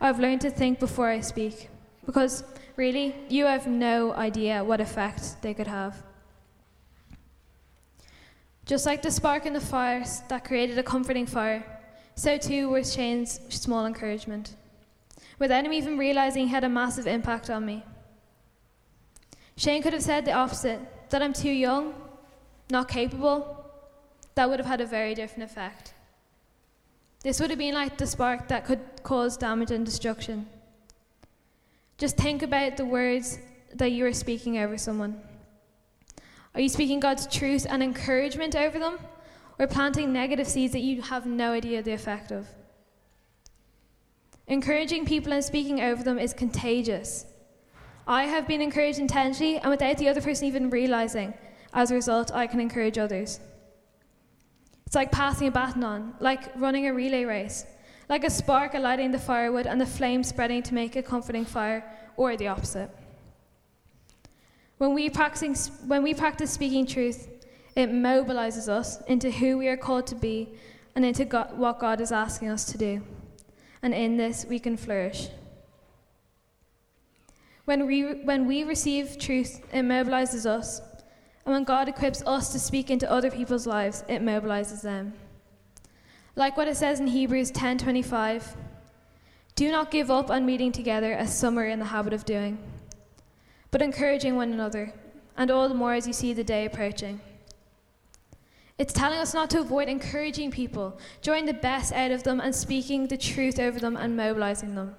I've 0.00 0.18
learned 0.18 0.40
to 0.40 0.50
think 0.50 0.80
before 0.80 1.10
I 1.10 1.20
speak. 1.20 1.68
Because 2.06 2.44
really, 2.76 3.14
you 3.28 3.44
have 3.44 3.66
no 3.66 4.14
idea 4.14 4.64
what 4.64 4.80
effect 4.80 5.42
they 5.42 5.52
could 5.52 5.66
have. 5.66 6.02
Just 8.64 8.86
like 8.86 9.02
the 9.02 9.10
spark 9.10 9.44
in 9.46 9.52
the 9.52 9.60
fire 9.60 10.04
that 10.28 10.44
created 10.44 10.78
a 10.78 10.82
comforting 10.82 11.26
fire, 11.26 11.64
so 12.14 12.38
too 12.38 12.68
was 12.68 12.92
Shane's 12.92 13.40
small 13.48 13.86
encouragement. 13.86 14.54
Without 15.38 15.64
him 15.64 15.72
even 15.72 15.98
realizing, 15.98 16.46
he 16.46 16.52
had 16.52 16.64
a 16.64 16.68
massive 16.68 17.06
impact 17.06 17.50
on 17.50 17.66
me. 17.66 17.84
Shane 19.56 19.82
could 19.82 19.92
have 19.92 20.02
said 20.02 20.24
the 20.24 20.32
opposite 20.32 20.80
that 21.10 21.22
I'm 21.22 21.32
too 21.32 21.50
young, 21.50 21.94
not 22.70 22.88
capable. 22.88 23.64
That 24.34 24.48
would 24.48 24.60
have 24.60 24.66
had 24.66 24.80
a 24.80 24.86
very 24.86 25.14
different 25.14 25.50
effect. 25.50 25.94
This 27.22 27.40
would 27.40 27.50
have 27.50 27.58
been 27.58 27.74
like 27.74 27.98
the 27.98 28.06
spark 28.06 28.48
that 28.48 28.64
could 28.64 28.80
cause 29.02 29.36
damage 29.36 29.70
and 29.70 29.84
destruction. 29.84 30.46
Just 31.98 32.16
think 32.16 32.42
about 32.42 32.76
the 32.76 32.84
words 32.84 33.38
that 33.74 33.92
you 33.92 34.06
are 34.06 34.12
speaking 34.12 34.58
over 34.58 34.78
someone. 34.78 35.20
Are 36.54 36.60
you 36.60 36.68
speaking 36.68 37.00
God's 37.00 37.26
truth 37.26 37.66
and 37.68 37.82
encouragement 37.82 38.54
over 38.54 38.78
them, 38.78 38.98
or 39.58 39.66
planting 39.66 40.12
negative 40.12 40.46
seeds 40.46 40.72
that 40.72 40.80
you 40.80 41.00
have 41.02 41.24
no 41.24 41.52
idea 41.52 41.82
the 41.82 41.92
effect 41.92 42.30
of? 42.30 42.46
Encouraging 44.46 45.06
people 45.06 45.32
and 45.32 45.42
speaking 45.42 45.80
over 45.80 46.02
them 46.02 46.18
is 46.18 46.34
contagious. 46.34 47.24
I 48.06 48.24
have 48.24 48.46
been 48.46 48.60
encouraged 48.60 48.98
intentionally, 48.98 49.56
and 49.56 49.70
without 49.70 49.96
the 49.96 50.08
other 50.08 50.20
person 50.20 50.46
even 50.46 50.68
realizing, 50.68 51.32
as 51.72 51.90
a 51.90 51.94
result, 51.94 52.34
I 52.34 52.46
can 52.46 52.60
encourage 52.60 52.98
others. 52.98 53.40
It's 54.86 54.94
like 54.94 55.10
passing 55.10 55.48
a 55.48 55.50
baton 55.50 55.84
on, 55.84 56.14
like 56.20 56.54
running 56.56 56.86
a 56.86 56.92
relay 56.92 57.24
race, 57.24 57.64
like 58.10 58.24
a 58.24 58.30
spark 58.30 58.74
alighting 58.74 59.10
the 59.10 59.18
firewood 59.18 59.66
and 59.66 59.80
the 59.80 59.86
flame 59.86 60.22
spreading 60.22 60.62
to 60.64 60.74
make 60.74 60.96
a 60.96 61.02
comforting 61.02 61.46
fire, 61.46 61.82
or 62.16 62.36
the 62.36 62.48
opposite. 62.48 62.90
When 64.82 64.94
we, 64.94 65.08
practice, 65.10 65.70
when 65.86 66.02
we 66.02 66.12
practice 66.12 66.50
speaking 66.50 66.86
truth, 66.86 67.28
it 67.76 67.88
mobilizes 67.92 68.68
us 68.68 69.00
into 69.02 69.30
who 69.30 69.56
we 69.56 69.68
are 69.68 69.76
called 69.76 70.08
to 70.08 70.16
be 70.16 70.48
and 70.96 71.04
into 71.04 71.24
God, 71.24 71.56
what 71.56 71.78
God 71.78 72.00
is 72.00 72.10
asking 72.10 72.48
us 72.48 72.64
to 72.64 72.78
do. 72.78 73.00
And 73.80 73.94
in 73.94 74.16
this, 74.16 74.44
we 74.44 74.58
can 74.58 74.76
flourish. 74.76 75.28
When 77.64 77.86
we, 77.86 78.24
when 78.24 78.48
we 78.48 78.64
receive 78.64 79.20
truth, 79.20 79.60
it 79.72 79.84
mobilizes 79.84 80.46
us. 80.46 80.80
And 81.46 81.54
when 81.54 81.62
God 81.62 81.88
equips 81.88 82.20
us 82.26 82.50
to 82.50 82.58
speak 82.58 82.90
into 82.90 83.08
other 83.08 83.30
people's 83.30 83.68
lives, 83.68 84.02
it 84.08 84.20
mobilizes 84.20 84.82
them. 84.82 85.12
Like 86.34 86.56
what 86.56 86.66
it 86.66 86.76
says 86.76 86.98
in 86.98 87.06
Hebrews 87.06 87.52
10:25, 87.52 88.56
do 89.54 89.70
not 89.70 89.92
give 89.92 90.10
up 90.10 90.28
on 90.28 90.44
meeting 90.44 90.72
together 90.72 91.12
as 91.12 91.38
some 91.38 91.56
are 91.56 91.66
in 91.66 91.78
the 91.78 91.84
habit 91.84 92.12
of 92.12 92.24
doing 92.24 92.58
but 93.72 93.82
encouraging 93.82 94.36
one 94.36 94.52
another, 94.52 94.92
and 95.36 95.50
all 95.50 95.68
the 95.68 95.74
more 95.74 95.94
as 95.94 96.06
you 96.06 96.12
see 96.12 96.32
the 96.32 96.44
day 96.44 96.66
approaching. 96.66 97.20
It's 98.78 98.92
telling 98.92 99.18
us 99.18 99.34
not 99.34 99.48
to 99.50 99.60
avoid 99.60 99.88
encouraging 99.88 100.50
people, 100.50 100.98
drawing 101.22 101.46
the 101.46 101.54
best 101.54 101.92
out 101.92 102.10
of 102.10 102.22
them, 102.22 102.38
and 102.38 102.54
speaking 102.54 103.06
the 103.06 103.16
truth 103.16 103.58
over 103.58 103.80
them 103.80 103.96
and 103.96 104.16
mobilizing 104.16 104.74
them. 104.74 104.94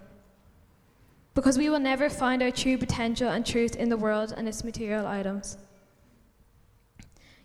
Because 1.36 1.58
we 1.58 1.70
will 1.70 1.80
never 1.80 2.10
find 2.10 2.42
our 2.42 2.52
true 2.52 2.78
potential 2.78 3.30
and 3.30 3.46
truth 3.46 3.76
in 3.76 3.90
the 3.90 3.98
world 3.98 4.34
and 4.36 4.48
its 4.48 4.64
material 4.64 5.06
items. 5.06 5.58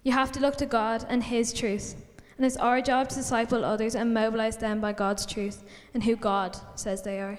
You 0.02 0.12
have 0.12 0.32
to 0.32 0.40
look 0.40 0.56
to 0.56 0.66
God 0.66 1.04
and 1.10 1.22
His 1.22 1.52
truth, 1.52 1.94
and 2.38 2.46
it's 2.46 2.56
our 2.56 2.80
job 2.80 3.10
to 3.10 3.16
disciple 3.16 3.64
others 3.64 3.94
and 3.94 4.14
mobilize 4.14 4.56
them 4.56 4.80
by 4.80 4.92
God's 4.92 5.26
truth 5.26 5.64
and 5.92 6.04
who 6.04 6.16
God 6.16 6.56
says 6.74 7.02
they 7.02 7.20
are. 7.20 7.38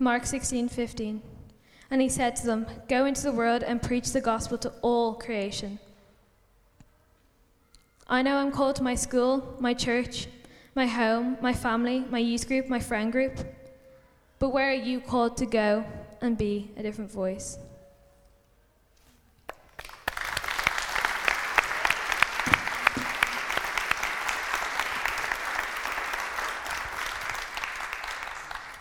Mark 0.00 0.26
16 0.26 0.68
15. 0.68 1.22
And 1.90 2.02
he 2.02 2.08
said 2.08 2.36
to 2.36 2.46
them, 2.46 2.66
Go 2.88 3.04
into 3.04 3.22
the 3.22 3.32
world 3.32 3.62
and 3.62 3.80
preach 3.80 4.10
the 4.12 4.20
gospel 4.20 4.58
to 4.58 4.72
all 4.82 5.14
creation. 5.14 5.78
I 8.08 8.22
know 8.22 8.36
I'm 8.36 8.52
called 8.52 8.76
to 8.76 8.82
my 8.82 8.94
school, 8.94 9.56
my 9.60 9.74
church, 9.74 10.28
my 10.74 10.86
home, 10.86 11.38
my 11.40 11.52
family, 11.52 12.04
my 12.10 12.18
youth 12.18 12.46
group, 12.46 12.68
my 12.68 12.80
friend 12.80 13.10
group. 13.10 13.38
But 14.38 14.50
where 14.50 14.70
are 14.70 14.74
you 14.74 15.00
called 15.00 15.36
to 15.38 15.46
go 15.46 15.84
and 16.20 16.36
be 16.36 16.70
a 16.76 16.82
different 16.82 17.10
voice? 17.10 17.58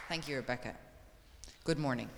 Thank 0.08 0.28
you, 0.28 0.36
Rebecca. 0.36 0.74
Good 1.64 1.80
morning. 1.80 2.10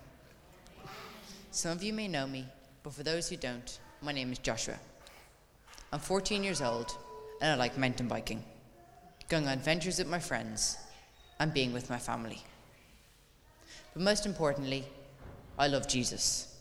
Some 1.57 1.71
of 1.71 1.81
you 1.81 1.91
may 1.91 2.07
know 2.07 2.27
me, 2.27 2.45
but 2.83 2.93
for 2.93 3.01
those 3.01 3.27
who 3.27 3.35
don't, 3.35 3.79
my 4.03 4.11
name 4.11 4.31
is 4.31 4.37
Joshua. 4.37 4.75
I'm 5.91 5.99
14 5.99 6.43
years 6.43 6.61
old 6.61 6.95
and 7.41 7.51
I 7.51 7.55
like 7.55 7.79
mountain 7.79 8.07
biking, 8.07 8.43
going 9.27 9.47
on 9.47 9.53
adventures 9.53 9.97
with 9.97 10.07
my 10.07 10.19
friends, 10.19 10.77
and 11.39 11.51
being 11.51 11.73
with 11.73 11.89
my 11.89 11.97
family. 11.97 12.43
But 13.95 14.03
most 14.03 14.27
importantly, 14.27 14.85
I 15.57 15.65
love 15.65 15.87
Jesus. 15.87 16.55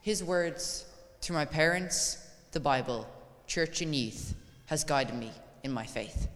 His 0.00 0.24
words, 0.24 0.86
through 1.20 1.36
my 1.36 1.44
parents, 1.44 2.26
the 2.52 2.60
Bible, 2.60 3.06
church, 3.46 3.82
and 3.82 3.94
youth, 3.94 4.34
has 4.64 4.82
guided 4.82 5.14
me 5.14 5.30
in 5.62 5.70
my 5.70 5.84
faith. 5.84 6.28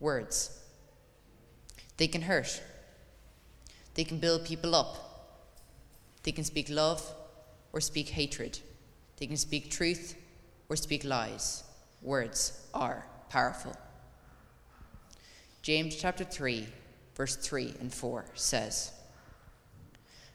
Words. 0.00 0.58
They 1.98 2.08
can 2.08 2.22
hurt. 2.22 2.60
They 3.94 4.02
can 4.02 4.18
build 4.18 4.44
people 4.44 4.74
up 4.74 5.13
they 6.24 6.32
can 6.32 6.44
speak 6.44 6.68
love 6.68 7.02
or 7.72 7.80
speak 7.80 8.08
hatred. 8.08 8.58
They 9.18 9.26
can 9.26 9.36
speak 9.36 9.70
truth 9.70 10.16
or 10.68 10.76
speak 10.76 11.04
lies. 11.04 11.62
Words 12.02 12.66
are 12.72 13.06
powerful. 13.28 13.76
James 15.62 15.96
chapter 15.96 16.24
3, 16.24 16.66
verse 17.14 17.36
3 17.36 17.74
and 17.80 17.92
4 17.92 18.24
says 18.34 18.92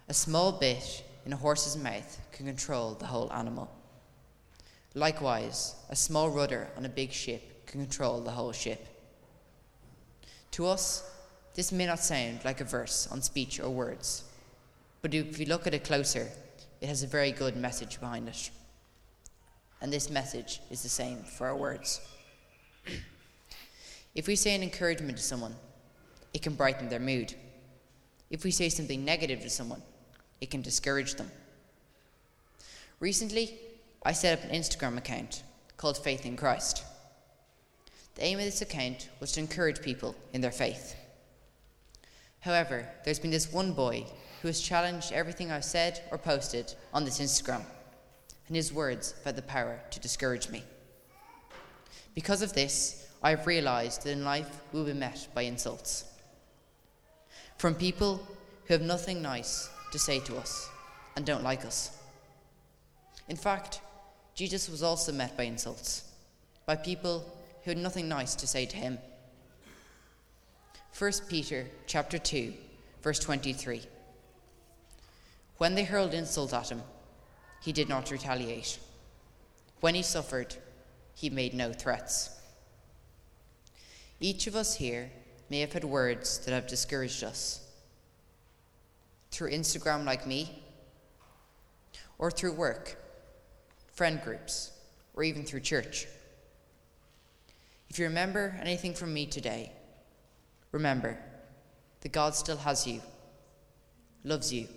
A 0.08 0.14
small 0.14 0.52
bit 0.52 1.04
in 1.26 1.34
a 1.34 1.38
horse's 1.38 1.76
mouth 1.76 2.20
can 2.32 2.46
control 2.46 2.94
the 2.94 3.08
whole 3.08 3.32
animal. 3.34 3.70
Likewise, 4.96 5.76
a 5.90 5.96
small 5.96 6.30
rudder 6.30 6.68
on 6.78 6.86
a 6.86 6.90
big 6.90 7.12
ship 7.12 7.66
can 7.66 7.82
control 7.82 8.22
the 8.22 8.32
whole 8.32 8.52
ship. 8.52 8.88
To 10.52 10.68
us, 10.68 11.04
this 11.56 11.72
may 11.72 11.86
not 11.86 12.00
sound 12.00 12.44
like 12.46 12.62
a 12.62 12.64
verse 12.64 13.08
on 13.12 13.22
speech 13.22 13.60
or 13.60 13.70
words 13.70 14.24
but 15.02 15.14
if 15.14 15.40
you 15.40 15.46
look 15.46 15.68
at 15.68 15.74
it 15.74 15.84
closer, 15.84 16.28
it 16.82 16.88
has 16.88 17.04
a 17.04 17.08
very 17.08 17.32
good 17.32 17.56
message 17.56 18.00
behind 18.00 18.28
it. 18.28 18.52
And 19.82 19.92
this 19.92 20.10
message 20.10 20.62
is 20.70 20.84
the 20.84 20.90
same 20.90 21.24
for 21.24 21.48
our 21.48 21.56
words. 21.56 22.02
if 24.16 24.28
we 24.28 24.36
say 24.36 24.56
an 24.56 24.64
encouragement 24.64 25.18
to 25.18 25.24
someone, 25.24 25.56
it 26.34 26.42
can 26.42 26.56
brighten 26.56 26.90
their 26.90 27.00
mood. 27.00 27.34
If 28.30 28.44
we 28.44 28.52
say 28.52 28.70
something 28.70 29.04
negative 29.04 29.42
to 29.42 29.50
someone, 29.50 29.82
it 30.42 30.52
can 30.52 30.62
discourage 30.62 31.16
them. 31.16 31.32
Recently, 33.00 33.58
I 34.04 34.12
set 34.12 34.38
up 34.38 34.46
an 34.46 34.56
Instagram 34.56 34.98
account 34.98 35.44
called 35.78 35.98
Faith 35.98 36.26
in 36.26 36.36
Christ. 36.36 36.84
The 38.16 38.24
aim 38.24 38.40
of 38.40 38.46
this 38.46 38.62
account 38.62 39.10
was 39.20 39.32
to 39.34 39.40
encourage 39.40 39.82
people 39.82 40.16
in 40.34 40.42
their 40.42 40.52
faith. 40.52 40.96
However, 42.42 42.88
there's 43.04 43.20
been 43.20 43.32
this 43.32 43.52
one 43.52 43.74
boy 43.74 44.06
who 44.42 44.48
has 44.48 44.62
challenged 44.62 45.12
everything 45.12 45.52
I've 45.52 45.66
said 45.66 46.02
or 46.12 46.18
posted 46.18 46.74
on 46.94 47.06
this 47.06 47.20
Instagram, 47.20 47.64
and 48.48 48.56
his 48.56 48.74
words 48.74 49.12
have 49.12 49.24
had 49.26 49.36
the 49.36 49.42
power 49.42 49.80
to 49.92 50.00
discourage 50.00 50.50
me. 50.50 50.64
Because 52.16 52.42
of 52.42 52.54
this, 52.54 53.08
I 53.22 53.32
have 53.32 53.48
realized 53.48 54.04
that 54.04 54.12
in 54.12 54.24
life 54.24 54.62
we 54.72 54.80
will 54.80 54.86
be 54.86 54.94
met 54.94 55.28
by 55.34 55.42
insults. 55.42 56.06
From 57.58 57.76
people 57.76 58.26
who 58.66 58.74
have 58.74 58.82
nothing 58.82 59.22
nice 59.22 59.70
to 59.92 60.00
say 60.00 60.20
to 60.22 60.38
us 60.38 60.70
and 61.16 61.26
don't 61.26 61.44
like 61.44 61.66
us. 61.66 61.98
In 63.28 63.36
fact, 63.36 63.82
Jesus 64.36 64.70
was 64.70 64.82
also 64.82 65.12
met 65.12 65.36
by 65.36 65.44
insults, 65.44 66.06
by 66.66 66.76
people 66.76 67.26
who 67.64 67.72
had 67.72 67.78
nothing 67.78 68.08
nice 68.08 68.36
to 68.36 68.48
say 68.48 68.66
to 68.66 68.78
him. 68.78 69.00
1 70.98 71.12
Peter 71.28 71.68
chapter 71.88 72.18
2, 72.18 72.54
verse 73.02 73.20
23. 73.20 73.82
When 75.60 75.76
they 75.76 75.84
hurled 75.84 76.14
insults 76.14 76.54
at 76.54 76.70
him, 76.70 76.82
he 77.62 77.74
did 77.74 77.90
not 77.90 78.12
retaliate. 78.12 78.80
When 79.82 79.94
he 79.94 80.02
suffered, 80.02 80.56
he 81.14 81.30
made 81.30 81.54
no 81.54 81.74
threats. 81.74 82.30
Each 84.22 84.48
of 84.48 84.56
us 84.56 84.76
here 84.76 85.12
may 85.50 85.60
have 85.60 85.74
had 85.74 85.84
words 85.84 86.40
that 86.40 86.54
have 86.54 86.66
discouraged 86.66 87.26
us. 87.26 87.60
Through 89.32 89.52
Instagram, 89.52 90.06
like 90.06 90.26
me, 90.26 90.64
or 92.18 92.32
through 92.32 92.54
work, 92.54 92.98
friend 93.92 94.22
groups, 94.24 94.72
or 95.14 95.24
even 95.24 95.44
through 95.44 95.60
church. 95.60 96.08
If 97.90 98.00
you 98.00 98.06
remember 98.06 98.58
anything 98.62 98.94
from 98.94 99.14
me 99.14 99.26
today, 99.26 99.74
remember 100.72 101.20
that 102.00 102.14
God 102.14 102.34
still 102.34 102.58
has 102.58 102.88
you, 102.88 103.02
loves 104.24 104.54
you, 104.54 104.70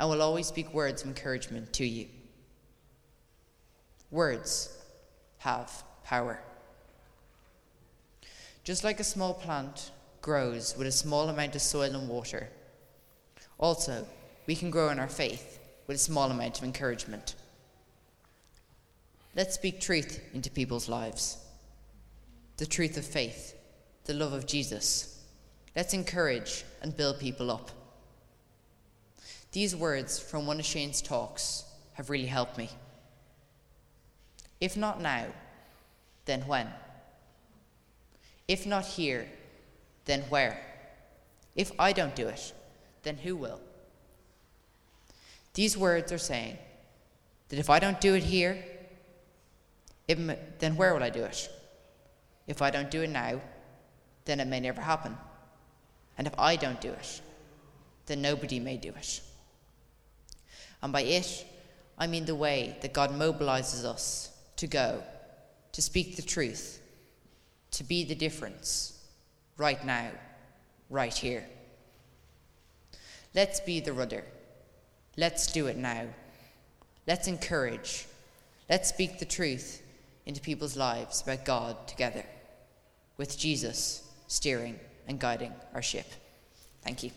and 0.00 0.08
will 0.08 0.22
always 0.22 0.46
speak 0.46 0.72
words 0.72 1.02
of 1.02 1.08
encouragement 1.08 1.74
to 1.74 1.84
you. 1.84 2.08
Words 4.10 4.74
have 5.38 5.84
power. 6.04 6.40
Just 8.64 8.82
like 8.82 8.98
a 8.98 9.04
small 9.04 9.34
plant 9.34 9.90
grows 10.22 10.74
with 10.76 10.86
a 10.86 10.92
small 10.92 11.28
amount 11.28 11.54
of 11.54 11.60
soil 11.60 11.94
and 11.94 12.08
water, 12.08 12.48
also, 13.58 14.06
we 14.46 14.56
can 14.56 14.70
grow 14.70 14.88
in 14.88 14.98
our 14.98 15.06
faith 15.06 15.60
with 15.86 15.96
a 15.96 16.00
small 16.00 16.30
amount 16.30 16.56
of 16.56 16.64
encouragement. 16.64 17.34
Let's 19.36 19.54
speak 19.54 19.82
truth 19.82 20.18
into 20.32 20.50
people's 20.50 20.88
lives 20.88 21.36
the 22.56 22.66
truth 22.66 22.96
of 22.96 23.04
faith, 23.06 23.54
the 24.04 24.14
love 24.14 24.32
of 24.32 24.46
Jesus. 24.46 25.24
Let's 25.74 25.94
encourage 25.94 26.64
and 26.82 26.96
build 26.96 27.18
people 27.18 27.50
up. 27.50 27.70
These 29.52 29.74
words 29.74 30.18
from 30.18 30.46
one 30.46 30.60
of 30.60 30.66
Shane's 30.66 31.02
talks 31.02 31.64
have 31.94 32.08
really 32.08 32.26
helped 32.26 32.56
me. 32.56 32.70
If 34.60 34.76
not 34.76 35.00
now, 35.00 35.26
then 36.24 36.42
when? 36.42 36.68
If 38.46 38.66
not 38.66 38.84
here, 38.84 39.26
then 40.04 40.22
where? 40.22 40.60
If 41.56 41.72
I 41.78 41.92
don't 41.92 42.14
do 42.14 42.28
it, 42.28 42.52
then 43.02 43.16
who 43.16 43.34
will? 43.34 43.60
These 45.54 45.76
words 45.76 46.12
are 46.12 46.18
saying 46.18 46.58
that 47.48 47.58
if 47.58 47.70
I 47.70 47.80
don't 47.80 48.00
do 48.00 48.14
it 48.14 48.22
here, 48.22 48.62
it, 50.06 50.58
then 50.60 50.76
where 50.76 50.94
will 50.94 51.02
I 51.02 51.10
do 51.10 51.24
it? 51.24 51.50
If 52.46 52.62
I 52.62 52.70
don't 52.70 52.90
do 52.90 53.02
it 53.02 53.10
now, 53.10 53.40
then 54.24 54.40
it 54.40 54.46
may 54.46 54.60
never 54.60 54.80
happen. 54.80 55.16
And 56.18 56.26
if 56.26 56.38
I 56.38 56.56
don't 56.56 56.80
do 56.80 56.90
it, 56.90 57.20
then 58.06 58.22
nobody 58.22 58.60
may 58.60 58.76
do 58.76 58.90
it. 58.90 59.20
And 60.82 60.92
by 60.92 61.02
it, 61.02 61.46
I 61.98 62.06
mean 62.06 62.24
the 62.24 62.34
way 62.34 62.76
that 62.80 62.92
God 62.92 63.10
mobilizes 63.10 63.84
us 63.84 64.30
to 64.56 64.66
go, 64.66 65.02
to 65.72 65.82
speak 65.82 66.16
the 66.16 66.22
truth, 66.22 66.80
to 67.72 67.84
be 67.84 68.04
the 68.04 68.14
difference, 68.14 68.98
right 69.56 69.84
now, 69.84 70.10
right 70.88 71.14
here. 71.14 71.46
Let's 73.34 73.60
be 73.60 73.80
the 73.80 73.92
rudder. 73.92 74.24
Let's 75.16 75.52
do 75.52 75.66
it 75.66 75.76
now. 75.76 76.06
Let's 77.06 77.28
encourage. 77.28 78.06
Let's 78.68 78.88
speak 78.88 79.18
the 79.18 79.24
truth 79.24 79.82
into 80.26 80.40
people's 80.40 80.76
lives 80.76 81.22
about 81.22 81.44
God 81.44 81.88
together, 81.88 82.24
with 83.16 83.38
Jesus 83.38 84.08
steering 84.28 84.78
and 85.06 85.18
guiding 85.18 85.52
our 85.74 85.82
ship. 85.82 86.06
Thank 86.82 87.02
you. 87.02 87.10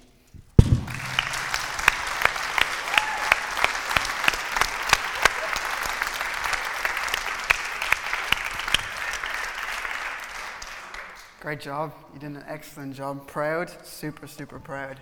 Great 11.44 11.60
job. 11.60 11.94
You 12.14 12.22
did 12.22 12.30
an 12.30 12.46
excellent 12.48 12.96
job. 12.96 13.28
Proud, 13.28 13.70
super, 13.86 14.28
super 14.28 14.62
proud. 14.62 15.02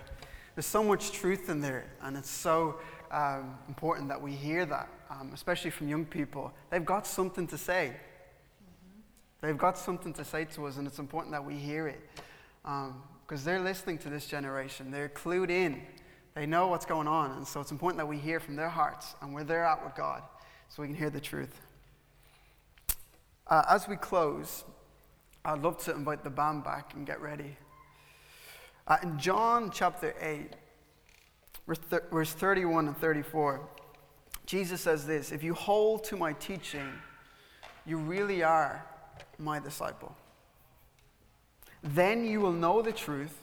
There's 0.56 0.66
so 0.66 0.82
much 0.82 1.12
truth 1.12 1.48
in 1.48 1.60
there, 1.60 1.84
and 2.02 2.16
it's 2.16 2.28
so 2.28 2.80
um, 3.12 3.56
important 3.68 4.08
that 4.08 4.20
we 4.20 4.32
hear 4.32 4.66
that, 4.66 4.88
um, 5.08 5.30
especially 5.32 5.70
from 5.70 5.86
young 5.86 6.04
people. 6.04 6.52
They've 6.68 6.84
got 6.84 7.06
something 7.06 7.46
to 7.46 7.56
say. 7.56 7.92
Mm-hmm. 7.92 9.46
They've 9.46 9.56
got 9.56 9.78
something 9.78 10.12
to 10.14 10.24
say 10.24 10.44
to 10.46 10.66
us, 10.66 10.78
and 10.78 10.86
it's 10.88 10.98
important 10.98 11.30
that 11.30 11.44
we 11.44 11.54
hear 11.54 11.86
it. 11.86 12.00
Because 12.64 13.38
um, 13.38 13.44
they're 13.44 13.60
listening 13.60 13.98
to 13.98 14.10
this 14.10 14.26
generation, 14.26 14.90
they're 14.90 15.10
clued 15.10 15.48
in, 15.48 15.80
they 16.34 16.44
know 16.44 16.66
what's 16.66 16.86
going 16.86 17.06
on, 17.06 17.30
and 17.36 17.46
so 17.46 17.60
it's 17.60 17.70
important 17.70 17.98
that 17.98 18.08
we 18.08 18.18
hear 18.18 18.40
from 18.40 18.56
their 18.56 18.68
hearts 18.68 19.14
and 19.22 19.32
where 19.32 19.44
they're 19.44 19.64
at 19.64 19.84
with 19.84 19.94
God 19.94 20.24
so 20.68 20.82
we 20.82 20.88
can 20.88 20.96
hear 20.96 21.08
the 21.08 21.20
truth. 21.20 21.60
Uh, 23.46 23.62
as 23.70 23.86
we 23.86 23.94
close, 23.94 24.64
I'd 25.44 25.62
love 25.62 25.78
to 25.84 25.94
invite 25.94 26.22
the 26.22 26.30
band 26.30 26.62
back 26.64 26.94
and 26.94 27.06
get 27.06 27.20
ready. 27.20 27.56
Uh, 28.86 28.98
in 29.02 29.18
John 29.18 29.70
chapter 29.72 30.14
8, 30.20 30.52
verse 32.10 32.32
31 32.32 32.88
and 32.88 32.96
34, 32.96 33.60
Jesus 34.46 34.80
says 34.80 35.06
this 35.06 35.32
If 35.32 35.42
you 35.42 35.54
hold 35.54 36.04
to 36.04 36.16
my 36.16 36.32
teaching, 36.34 36.88
you 37.86 37.96
really 37.96 38.42
are 38.42 38.86
my 39.38 39.58
disciple. 39.58 40.14
Then 41.82 42.24
you 42.24 42.40
will 42.40 42.52
know 42.52 42.80
the 42.80 42.92
truth, 42.92 43.36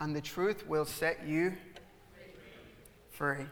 and 0.00 0.14
the 0.14 0.20
truth 0.20 0.66
will 0.66 0.84
set 0.84 1.26
you 1.26 1.54
free. 3.10 3.46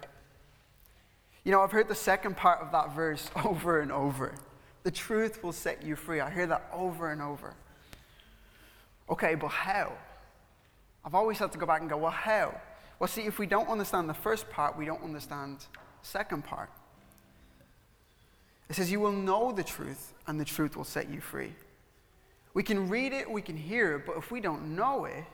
You 1.45 1.53
know, 1.53 1.63
I've 1.63 1.73
heard 1.73 1.89
the 1.89 1.95
second 1.95 2.37
part 2.37 2.61
of 2.61 2.73
that 2.73 2.95
verse 2.95 3.31
over 3.45 3.81
and 3.81 3.91
over. 3.91 4.35
The 4.83 4.90
truth 4.90 5.42
will 5.42 5.53
set 5.53 5.83
you 5.83 5.97
free. 5.97 6.21
I 6.21 6.31
hear 6.31 6.47
that 6.47 6.68
over 6.73 7.12
and 7.12 7.23
over. 7.23 7.55
Okay, 9.09 9.35
but 9.35 9.49
how? 9.49 9.92
I've 11.05 11.14
always 11.14 11.38
had 11.38 11.53
to 11.53 11.59
go 11.59 11.66
back 11.66 11.81
and 11.81 11.90
go, 11.90 11.97
well, 11.97 12.11
how? 12.11 12.61
Well, 12.99 13.09
see, 13.09 13.23
if 13.23 13.38
we 13.38 13.47
don't 13.47 13.68
understand 13.68 14.09
the 14.09 14.14
first 14.14 14.49
part, 14.51 14.77
we 14.79 14.85
don't 14.85 15.03
understand 15.03 15.59
the 15.59 16.07
second 16.07 16.45
part. 16.45 16.71
It 18.68 18.77
says, 18.77 18.90
You 18.90 19.01
will 19.01 19.12
know 19.12 19.53
the 19.53 19.64
truth, 19.64 20.14
and 20.27 20.40
the 20.40 20.45
truth 20.45 20.77
will 20.77 20.85
set 20.85 21.11
you 21.11 21.21
free. 21.21 21.53
We 22.55 22.62
can 22.62 22.88
read 22.88 23.12
it, 23.12 23.31
we 23.31 23.42
can 23.42 23.57
hear 23.57 23.97
it, 23.97 24.07
but 24.07 24.16
if 24.16 24.31
we 24.31 24.40
don't 24.40 24.77
know 24.77 25.05
it, 25.05 25.25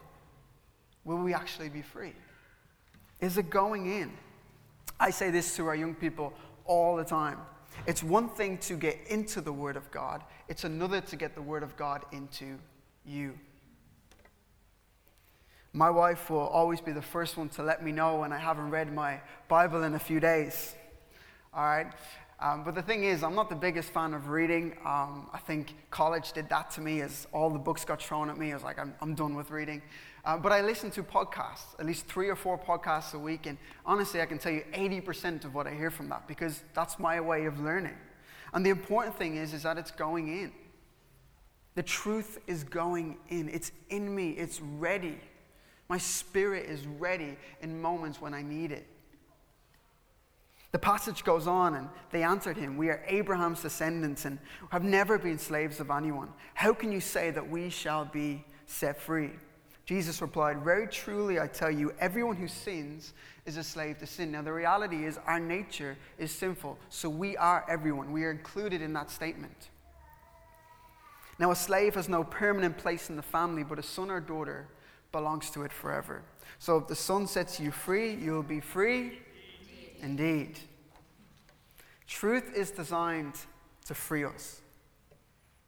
will 1.05 1.19
we 1.19 1.35
actually 1.35 1.69
be 1.69 1.83
free? 1.83 2.15
Is 3.21 3.39
it 3.39 3.51
going 3.51 3.87
in? 3.87 4.13
I 4.99 5.11
say 5.11 5.31
this 5.31 5.55
to 5.57 5.67
our 5.67 5.75
young 5.77 5.95
people 5.95 6.33
all 6.65 6.97
the 6.97 7.05
time. 7.05 7.39
It's 7.87 8.03
one 8.03 8.29
thing 8.29 8.59
to 8.59 8.75
get 8.75 8.99
into 9.09 9.41
the 9.41 9.53
Word 9.53 9.77
of 9.77 9.91
God, 9.91 10.23
it's 10.49 10.65
another 10.65 11.01
to 11.03 11.17
get 11.17 11.35
the 11.35 11.43
Word 11.43 11.63
of 11.63 11.77
God 11.77 12.05
into 12.13 12.59
you. 13.05 13.35
My 15.73 15.91
wife 15.91 16.31
will 16.31 16.39
always 16.39 16.81
be 16.81 16.93
the 16.93 17.03
first 17.03 17.37
one 17.37 17.51
to 17.51 17.63
let 17.63 17.85
me 17.85 17.93
know 17.93 18.17
when 18.17 18.33
I 18.33 18.39
haven't 18.39 18.71
read 18.71 18.93
my 18.93 19.21
Bible 19.49 19.83
in 19.83 19.95
a 19.95 19.99
few 19.99 20.19
days. 20.19 20.75
All 21.53 21.65
right? 21.65 21.93
Um, 22.41 22.63
but 22.65 22.75
the 22.75 22.83
thing 22.83 23.05
is, 23.05 23.23
I'm 23.23 23.35
not 23.35 23.49
the 23.49 23.57
biggest 23.57 23.91
fan 23.91 24.15
of 24.15 24.29
reading. 24.29 24.77
Um, 24.85 25.29
I 25.33 25.39
think 25.39 25.75
college 25.91 26.33
did 26.33 26.49
that 26.51 26.71
to 26.73 26.81
me 26.81 27.01
as 27.01 27.27
all 27.33 27.51
the 27.51 27.59
books 27.59 27.85
got 27.85 28.01
thrown 28.01 28.31
at 28.31 28.39
me. 28.39 28.53
I 28.53 28.55
was 28.55 28.63
like, 28.63 28.79
I'm, 28.79 28.95
I'm 29.01 29.15
done 29.15 29.35
with 29.35 29.51
reading. 29.51 29.83
Uh, 30.29 30.37
but 30.37 30.53
I 30.53 30.61
listen 30.61 30.91
to 30.91 31.03
podcasts, 31.03 31.75
at 31.79 31.87
least 31.87 32.07
three 32.07 32.29
or 32.29 32.37
four 32.37 32.59
podcasts 32.59 33.15
a 33.15 33.19
week. 33.19 33.47
And 33.47 33.57
honestly, 33.87 34.21
I 34.21 34.27
can 34.27 34.37
tell 34.37 34.53
you 34.53 34.63
80% 34.75 35.47
of 35.47 35.55
what 35.55 35.67
I 35.67 35.73
hear 35.73 35.91
from 35.91 36.11
that 36.11 36.29
because 36.29 36.63
that's 36.75 36.99
my 36.99 37.19
way 37.19 37.47
of 37.47 37.59
learning. 37.61 37.97
And 38.53 38.65
the 38.65 38.69
important 38.69 39.17
thing 39.17 39.39
is, 39.39 39.55
is 39.55 39.63
that 39.63 39.79
it's 39.79 39.91
going 39.91 40.29
in. 40.29 40.53
The 41.77 41.83
truth 41.83 42.41
is 42.47 42.63
going 42.63 43.17
in. 43.31 43.49
It's 43.49 43.73
in 43.89 44.15
me. 44.15 44.33
It's 44.33 44.61
ready. 44.61 45.19
My 45.89 45.97
spirit 45.97 46.67
is 46.69 46.87
ready 46.87 47.39
in 47.63 47.81
moments 47.81 48.21
when 48.21 48.35
I 48.35 48.43
need 48.43 48.71
it. 48.71 48.87
The 50.73 50.79
passage 50.79 51.25
goes 51.25 51.47
on, 51.47 51.75
and 51.75 51.89
they 52.11 52.23
answered 52.23 52.59
him, 52.59 52.77
We 52.77 52.91
are 52.91 53.03
Abraham's 53.07 53.63
descendants 53.63 54.27
and 54.27 54.39
have 54.73 54.85
never 54.85 55.17
been 55.17 55.39
slaves 55.39 55.81
of 55.81 55.91
anyone. 55.91 56.29
How 56.53 56.75
can 56.75 56.93
you 56.93 57.01
say 57.01 57.31
that 57.31 57.49
we 57.49 57.71
shall 57.71 58.05
be 58.05 58.45
set 58.67 59.01
free? 59.01 59.31
Jesus 59.89 60.21
replied, 60.21 60.63
Very 60.63 60.87
truly, 60.87 61.41
I 61.41 61.47
tell 61.47 61.71
you, 61.71 61.95
everyone 61.99 62.37
who 62.37 62.47
sins 62.47 63.15
is 63.47 63.57
a 63.57 63.65
slave 63.65 63.97
to 64.01 64.07
sin. 64.07 64.33
Now, 64.33 64.43
the 64.43 64.53
reality 64.53 65.07
is, 65.07 65.19
our 65.25 65.41
nature 65.41 65.97
is 66.19 66.31
sinful, 66.31 66.77
so 66.91 67.09
we 67.09 67.39
are 67.39 67.65
everyone. 67.71 68.13
We 68.13 68.25
are 68.25 68.31
included 68.31 68.83
in 68.83 68.93
that 68.93 69.11
statement. 69.11 69.71
Now, 71.39 71.53
a 71.53 71.57
slave 71.57 71.95
has 71.95 72.07
no 72.07 72.23
permanent 72.23 72.77
place 72.77 73.09
in 73.09 73.17
the 73.17 73.23
family, 73.23 73.65
but 73.65 73.79
a 73.79 73.83
son 73.83 74.11
or 74.11 74.21
daughter 74.21 74.69
belongs 75.11 75.49
to 75.53 75.63
it 75.63 75.73
forever. 75.73 76.21
So 76.59 76.77
if 76.77 76.87
the 76.87 76.95
Son 76.95 77.27
sets 77.27 77.59
you 77.59 77.71
free, 77.71 78.13
you 78.13 78.33
will 78.33 78.43
be 78.43 78.61
free 78.61 79.21
indeed. 80.03 80.03
indeed. 80.03 80.59
Truth 82.07 82.55
is 82.55 82.71
designed 82.71 83.37
to 83.87 83.95
free 83.95 84.25
us. 84.25 84.61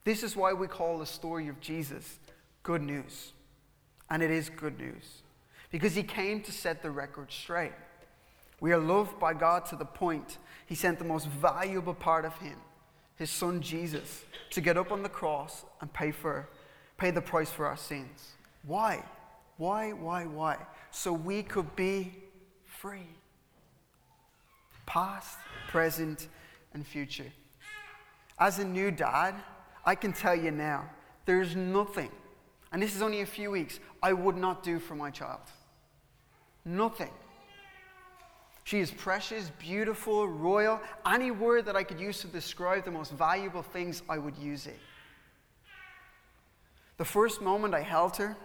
This 0.04 0.22
is 0.22 0.36
why 0.36 0.52
we 0.52 0.66
call 0.66 0.98
the 0.98 1.06
story 1.06 1.48
of 1.48 1.58
Jesus 1.62 2.18
good 2.62 2.82
news. 2.82 3.32
And 4.10 4.22
it 4.22 4.30
is 4.30 4.50
good 4.50 4.78
news 4.78 5.22
because 5.70 5.94
he 5.94 6.02
came 6.02 6.42
to 6.42 6.52
set 6.52 6.82
the 6.82 6.90
record 6.90 7.30
straight. 7.30 7.72
We 8.60 8.72
are 8.72 8.78
loved 8.78 9.18
by 9.18 9.34
God 9.34 9.64
to 9.66 9.76
the 9.76 9.84
point 9.84 10.38
He 10.66 10.74
sent 10.74 10.98
the 10.98 11.04
most 11.04 11.26
valuable 11.26 11.94
part 11.94 12.24
of 12.24 12.36
Him, 12.38 12.56
His 13.16 13.30
Son 13.30 13.60
Jesus, 13.60 14.24
to 14.50 14.60
get 14.60 14.76
up 14.76 14.92
on 14.92 15.02
the 15.02 15.08
cross 15.08 15.64
and 15.80 15.92
pay, 15.92 16.10
for, 16.10 16.48
pay 16.98 17.10
the 17.10 17.22
price 17.22 17.50
for 17.50 17.66
our 17.66 17.76
sins. 17.76 18.32
Why? 18.64 19.02
Why, 19.56 19.92
why, 19.92 20.26
why? 20.26 20.58
So 20.90 21.12
we 21.12 21.42
could 21.42 21.74
be 21.74 22.12
free. 22.66 23.08
Past, 24.86 25.38
present, 25.68 26.28
and 26.74 26.86
future. 26.86 27.32
As 28.38 28.58
a 28.58 28.64
new 28.64 28.90
dad, 28.90 29.34
I 29.84 29.94
can 29.94 30.12
tell 30.12 30.34
you 30.34 30.50
now, 30.50 30.90
there's 31.24 31.56
nothing, 31.56 32.10
and 32.72 32.82
this 32.82 32.94
is 32.94 33.02
only 33.02 33.20
a 33.20 33.26
few 33.26 33.50
weeks, 33.50 33.80
I 34.02 34.12
would 34.12 34.36
not 34.36 34.62
do 34.62 34.78
for 34.78 34.94
my 34.94 35.10
child. 35.10 35.40
Nothing. 36.64 37.10
She 38.64 38.78
is 38.78 38.90
precious, 38.90 39.50
beautiful, 39.58 40.28
royal. 40.28 40.80
Any 41.04 41.30
word 41.30 41.66
that 41.66 41.74
I 41.74 41.82
could 41.82 41.98
use 41.98 42.20
to 42.20 42.28
describe 42.28 42.84
the 42.84 42.90
most 42.90 43.12
valuable 43.12 43.62
things, 43.62 44.02
I 44.08 44.18
would 44.18 44.36
use 44.36 44.66
it. 44.66 44.78
The 46.98 47.04
first 47.04 47.40
moment 47.40 47.74
I 47.74 47.80
held 47.80 48.16
her, 48.18 48.36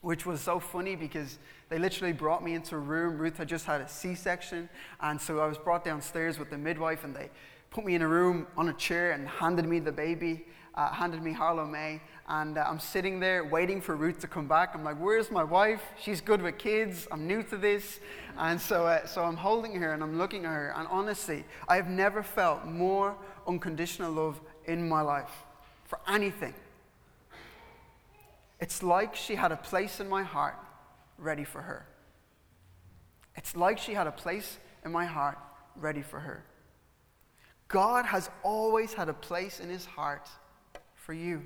which 0.00 0.24
was 0.24 0.40
so 0.40 0.58
funny 0.58 0.96
because 0.96 1.38
they 1.68 1.78
literally 1.78 2.12
brought 2.12 2.42
me 2.42 2.54
into 2.54 2.74
a 2.74 2.78
room. 2.78 3.18
Ruth 3.18 3.36
had 3.36 3.48
just 3.48 3.66
had 3.66 3.80
a 3.80 3.88
C 3.88 4.14
section, 4.14 4.68
and 5.00 5.20
so 5.20 5.40
I 5.40 5.46
was 5.46 5.58
brought 5.58 5.84
downstairs 5.84 6.38
with 6.38 6.50
the 6.50 6.58
midwife, 6.58 7.04
and 7.04 7.14
they 7.14 7.30
put 7.70 7.84
me 7.84 7.94
in 7.94 8.02
a 8.02 8.08
room 8.08 8.46
on 8.56 8.68
a 8.68 8.72
chair 8.72 9.12
and 9.12 9.28
handed 9.28 9.66
me 9.66 9.78
the 9.78 9.92
baby, 9.92 10.46
uh, 10.74 10.90
handed 10.92 11.22
me 11.22 11.32
Harlow 11.32 11.66
May, 11.66 12.00
and 12.28 12.58
uh, 12.58 12.64
I'm 12.66 12.80
sitting 12.80 13.20
there 13.20 13.44
waiting 13.44 13.80
for 13.80 13.94
Ruth 13.94 14.18
to 14.20 14.26
come 14.26 14.48
back. 14.48 14.74
I'm 14.74 14.82
like, 14.82 14.96
where's 14.96 15.30
my 15.30 15.44
wife? 15.44 15.82
She's 16.00 16.20
good 16.20 16.42
with 16.42 16.58
kids. 16.58 17.06
I'm 17.12 17.26
new 17.26 17.42
to 17.44 17.56
this. 17.56 18.00
And 18.36 18.60
so, 18.60 18.86
uh, 18.86 19.06
so 19.06 19.22
I'm 19.22 19.36
holding 19.36 19.74
her 19.74 19.92
and 19.92 20.02
I'm 20.02 20.18
looking 20.18 20.44
at 20.44 20.50
her. 20.50 20.74
And 20.76 20.88
honestly, 20.88 21.44
I 21.68 21.76
have 21.76 21.88
never 21.88 22.24
felt 22.24 22.64
more 22.64 23.16
unconditional 23.46 24.10
love 24.10 24.40
in 24.64 24.88
my 24.88 25.02
life 25.02 25.30
for 25.84 26.00
anything. 26.08 26.54
It's 28.58 28.82
like 28.82 29.14
she 29.14 29.36
had 29.36 29.52
a 29.52 29.56
place 29.56 30.00
in 30.00 30.08
my 30.08 30.24
heart 30.24 30.56
ready 31.18 31.44
for 31.44 31.62
her. 31.62 31.86
It's 33.36 33.54
like 33.54 33.78
she 33.78 33.94
had 33.94 34.08
a 34.08 34.12
place 34.12 34.58
in 34.84 34.90
my 34.90 35.04
heart 35.04 35.38
ready 35.76 36.02
for 36.02 36.18
her. 36.18 36.44
God 37.68 38.06
has 38.06 38.30
always 38.42 38.94
had 38.94 39.08
a 39.08 39.14
place 39.14 39.60
in 39.60 39.68
his 39.68 39.84
heart 39.84 40.28
for 40.94 41.12
you. 41.12 41.42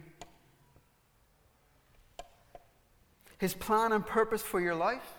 His 3.41 3.55
plan 3.55 3.93
and 3.93 4.07
purpose 4.07 4.43
for 4.43 4.61
your 4.61 4.75
life 4.75 5.15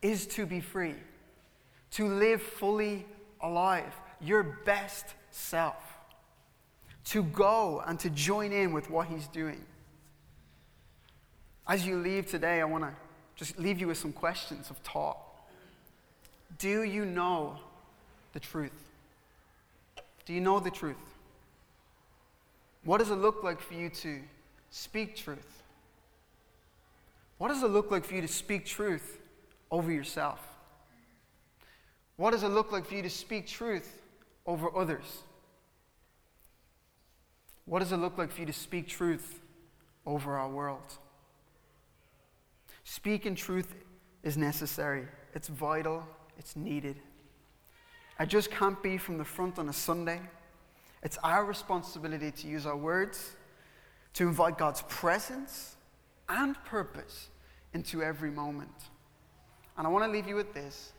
is 0.00 0.24
to 0.28 0.46
be 0.46 0.60
free, 0.60 0.94
to 1.90 2.06
live 2.06 2.40
fully 2.40 3.04
alive, 3.40 3.92
your 4.20 4.44
best 4.44 5.04
self, 5.32 5.74
to 7.06 7.24
go 7.24 7.82
and 7.84 7.98
to 7.98 8.08
join 8.08 8.52
in 8.52 8.72
with 8.72 8.88
what 8.88 9.08
he's 9.08 9.26
doing. 9.26 9.66
As 11.66 11.84
you 11.84 11.96
leave 11.96 12.30
today, 12.30 12.60
I 12.60 12.64
want 12.66 12.84
to 12.84 12.92
just 13.34 13.58
leave 13.58 13.80
you 13.80 13.88
with 13.88 13.98
some 13.98 14.12
questions 14.12 14.70
of 14.70 14.76
thought. 14.78 15.18
Do 16.60 16.84
you 16.84 17.04
know 17.04 17.58
the 18.32 18.38
truth? 18.38 18.70
Do 20.24 20.34
you 20.34 20.40
know 20.40 20.60
the 20.60 20.70
truth? 20.70 20.94
What 22.84 22.98
does 22.98 23.10
it 23.10 23.16
look 23.16 23.42
like 23.42 23.60
for 23.60 23.74
you 23.74 23.90
to 23.90 24.20
speak 24.70 25.16
truth? 25.16 25.64
What 27.38 27.48
does 27.48 27.62
it 27.62 27.68
look 27.68 27.90
like 27.90 28.04
for 28.04 28.14
you 28.14 28.22
to 28.22 28.28
speak 28.28 28.64
truth 28.64 29.18
over 29.70 29.92
yourself? 29.92 30.40
What 32.16 32.30
does 32.30 32.42
it 32.42 32.48
look 32.48 32.72
like 32.72 32.86
for 32.86 32.94
you 32.94 33.02
to 33.02 33.10
speak 33.10 33.46
truth 33.46 34.00
over 34.46 34.74
others? 34.74 35.22
What 37.66 37.80
does 37.80 37.92
it 37.92 37.98
look 37.98 38.16
like 38.16 38.30
for 38.30 38.40
you 38.40 38.46
to 38.46 38.52
speak 38.52 38.88
truth 38.88 39.40
over 40.06 40.36
our 40.36 40.48
world? 40.48 40.98
Speaking 42.84 43.34
truth 43.34 43.74
is 44.22 44.36
necessary, 44.36 45.06
it's 45.34 45.48
vital, 45.48 46.06
it's 46.38 46.56
needed. 46.56 46.96
I 48.18 48.24
just 48.24 48.50
can't 48.50 48.80
be 48.82 48.96
from 48.96 49.18
the 49.18 49.24
front 49.24 49.58
on 49.58 49.68
a 49.68 49.72
Sunday. 49.72 50.20
It's 51.02 51.18
our 51.22 51.44
responsibility 51.44 52.30
to 52.30 52.48
use 52.48 52.64
our 52.64 52.76
words 52.76 53.32
to 54.14 54.26
invite 54.26 54.56
God's 54.56 54.82
presence 54.88 55.75
and 56.28 56.56
purpose 56.64 57.28
into 57.72 58.02
every 58.02 58.30
moment. 58.30 58.70
And 59.76 59.86
I 59.86 59.90
want 59.90 60.04
to 60.04 60.10
leave 60.10 60.26
you 60.26 60.34
with 60.34 60.54
this. 60.54 60.92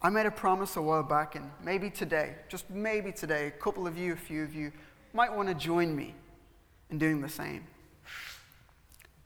I 0.00 0.10
made 0.10 0.26
a 0.26 0.30
promise 0.30 0.76
a 0.76 0.82
while 0.82 1.02
back, 1.02 1.34
and 1.34 1.50
maybe 1.64 1.90
today, 1.90 2.36
just 2.48 2.70
maybe 2.70 3.10
today, 3.10 3.48
a 3.48 3.50
couple 3.50 3.86
of 3.86 3.98
you, 3.98 4.12
a 4.12 4.16
few 4.16 4.44
of 4.44 4.54
you 4.54 4.72
might 5.12 5.34
want 5.34 5.48
to 5.48 5.54
join 5.54 5.96
me 5.96 6.14
in 6.90 6.98
doing 6.98 7.20
the 7.20 7.28
same. 7.28 7.64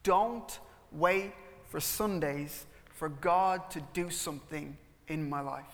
Don't 0.02 0.58
wait 0.90 1.32
for 1.68 1.80
Sundays 1.80 2.64
for 2.94 3.08
God 3.08 3.70
to 3.70 3.82
do 3.92 4.08
something 4.08 4.76
in 5.08 5.28
my 5.28 5.40
life. 5.40 5.64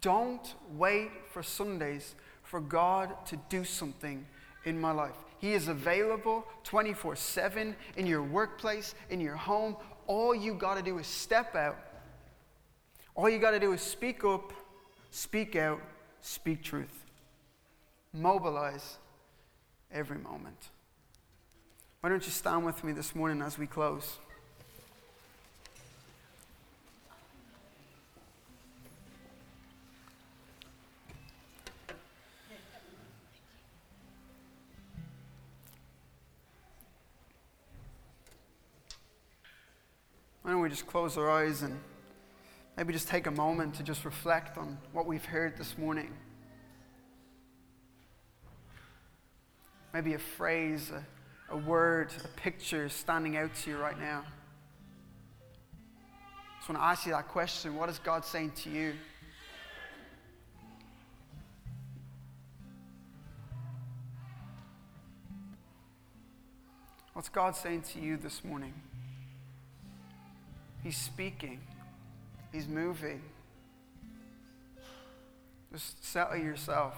Don't 0.00 0.54
wait 0.72 1.10
for 1.32 1.42
Sundays 1.42 2.14
for 2.42 2.60
God 2.60 3.26
to 3.26 3.36
do 3.48 3.64
something 3.64 4.24
in 4.64 4.80
my 4.80 4.92
life. 4.92 5.16
He 5.38 5.52
is 5.52 5.68
available 5.68 6.46
24 6.64 7.16
7 7.16 7.76
in 7.96 8.06
your 8.06 8.22
workplace, 8.22 8.94
in 9.10 9.20
your 9.20 9.36
home. 9.36 9.76
All 10.06 10.34
you 10.34 10.54
got 10.54 10.76
to 10.76 10.82
do 10.82 10.98
is 10.98 11.06
step 11.06 11.54
out. 11.54 11.78
All 13.14 13.28
you 13.28 13.38
got 13.38 13.52
to 13.52 13.60
do 13.60 13.72
is 13.72 13.80
speak 13.80 14.24
up, 14.24 14.52
speak 15.10 15.56
out, 15.56 15.80
speak 16.20 16.62
truth. 16.62 17.04
Mobilize 18.12 18.98
every 19.92 20.18
moment. 20.18 20.70
Why 22.00 22.10
don't 22.10 22.24
you 22.24 22.32
stand 22.32 22.64
with 22.64 22.82
me 22.84 22.92
this 22.92 23.14
morning 23.14 23.42
as 23.42 23.58
we 23.58 23.66
close? 23.66 24.18
Why 40.48 40.52
don't 40.52 40.62
we 40.62 40.70
just 40.70 40.86
close 40.86 41.18
our 41.18 41.30
eyes 41.30 41.60
and 41.60 41.78
maybe 42.74 42.94
just 42.94 43.06
take 43.06 43.26
a 43.26 43.30
moment 43.30 43.74
to 43.74 43.82
just 43.82 44.06
reflect 44.06 44.56
on 44.56 44.78
what 44.92 45.04
we've 45.04 45.22
heard 45.22 45.58
this 45.58 45.76
morning? 45.76 46.10
Maybe 49.92 50.14
a 50.14 50.18
phrase, 50.18 50.90
a 50.90 51.04
a 51.54 51.56
word, 51.58 52.12
a 52.24 52.28
picture 52.28 52.88
standing 52.88 53.36
out 53.36 53.54
to 53.56 53.70
you 53.72 53.76
right 53.76 54.00
now? 54.00 54.24
I 56.22 56.56
just 56.56 56.68
want 56.70 56.80
to 56.80 56.84
ask 56.86 57.04
you 57.04 57.12
that 57.12 57.28
question. 57.28 57.76
What 57.76 57.90
is 57.90 57.98
God 57.98 58.24
saying 58.24 58.52
to 58.62 58.70
you? 58.70 58.94
What's 67.12 67.28
God 67.28 67.54
saying 67.54 67.82
to 67.92 68.00
you 68.00 68.16
this 68.16 68.42
morning? 68.42 68.72
He's 70.82 70.96
speaking, 70.96 71.60
He's 72.52 72.66
moving. 72.66 73.20
Just 75.72 76.02
settle 76.02 76.36
yourself. 76.38 76.94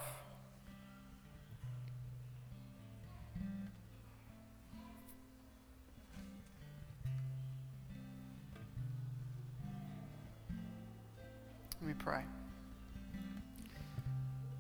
Let 11.80 11.88
me 11.88 11.94
pray. 11.98 12.22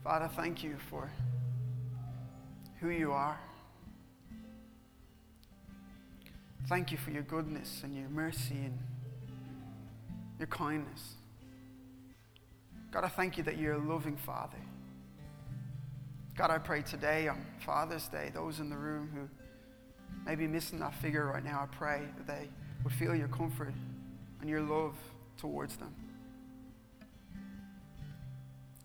Father, 0.02 0.28
thank 0.34 0.64
you 0.64 0.76
for 0.88 1.10
who 2.80 2.88
you 2.88 3.12
are. 3.12 3.38
Thank 6.66 6.90
you 6.90 6.98
for 6.98 7.10
your 7.10 7.22
goodness 7.22 7.82
and 7.84 7.94
your 7.94 8.08
mercy 8.08 8.54
and 8.54 8.78
your 10.40 10.48
kindness. 10.48 11.14
God, 12.90 13.04
I 13.04 13.08
thank 13.08 13.36
you 13.36 13.44
that 13.44 13.58
you're 13.58 13.74
a 13.74 13.78
loving 13.78 14.16
Father. 14.16 14.56
God, 16.34 16.50
I 16.50 16.56
pray 16.56 16.80
today 16.80 17.28
on 17.28 17.44
Father's 17.64 18.08
Day, 18.08 18.30
those 18.32 18.58
in 18.58 18.70
the 18.70 18.76
room 18.76 19.10
who 19.14 19.28
may 20.26 20.34
be 20.34 20.46
missing 20.46 20.78
that 20.80 20.94
figure 20.94 21.26
right 21.26 21.44
now, 21.44 21.60
I 21.70 21.76
pray 21.76 22.00
that 22.16 22.26
they 22.26 22.48
would 22.82 22.94
feel 22.94 23.14
your 23.14 23.28
comfort 23.28 23.74
and 24.40 24.48
your 24.48 24.62
love 24.62 24.94
towards 25.36 25.76
them. 25.76 25.94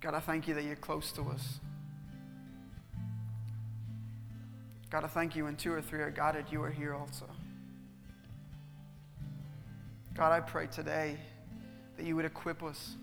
God, 0.02 0.14
I 0.14 0.20
thank 0.20 0.50
you 0.50 0.54
that 0.56 0.66
you're 0.66 0.76
close 0.76 1.14
to 1.14 1.22
us. 1.30 1.60
God, 4.90 5.06
I 5.06 5.08
thank 5.08 5.38
you 5.38 5.46
when 5.46 5.56
two 5.56 5.72
or 5.72 5.82
three 5.82 6.02
are 6.02 6.12
gathered, 6.12 6.46
you 6.52 6.62
are 6.62 6.70
here 6.70 6.94
also. 6.94 7.26
God, 10.16 10.34
I 10.34 10.42
pray 10.42 10.68
today 10.68 11.18
that 11.98 12.06
you 12.06 12.16
would 12.16 12.26
equip 12.26 12.64
us. 12.64 12.96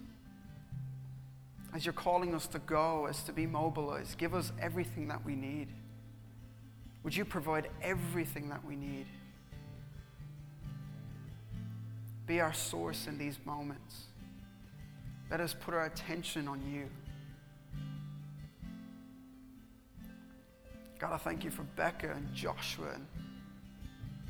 As 1.74 1.86
you're 1.86 1.92
calling 1.92 2.34
us 2.34 2.46
to 2.48 2.58
go, 2.58 3.06
as 3.06 3.22
to 3.24 3.32
be 3.32 3.46
mobilized, 3.46 4.18
give 4.18 4.34
us 4.34 4.52
everything 4.60 5.08
that 5.08 5.24
we 5.24 5.34
need. 5.34 5.68
Would 7.02 7.16
you 7.16 7.24
provide 7.24 7.68
everything 7.82 8.48
that 8.50 8.64
we 8.64 8.76
need? 8.76 9.06
Be 12.26 12.40
our 12.40 12.52
source 12.52 13.06
in 13.06 13.18
these 13.18 13.38
moments. 13.44 14.04
Let 15.30 15.40
us 15.40 15.54
put 15.58 15.74
our 15.74 15.86
attention 15.86 16.46
on 16.46 16.60
you. 16.70 16.88
God, 20.98 21.14
I 21.14 21.16
thank 21.16 21.42
you 21.42 21.50
for 21.50 21.62
Becca 21.74 22.12
and 22.12 22.32
Joshua 22.32 22.90
and 22.94 23.06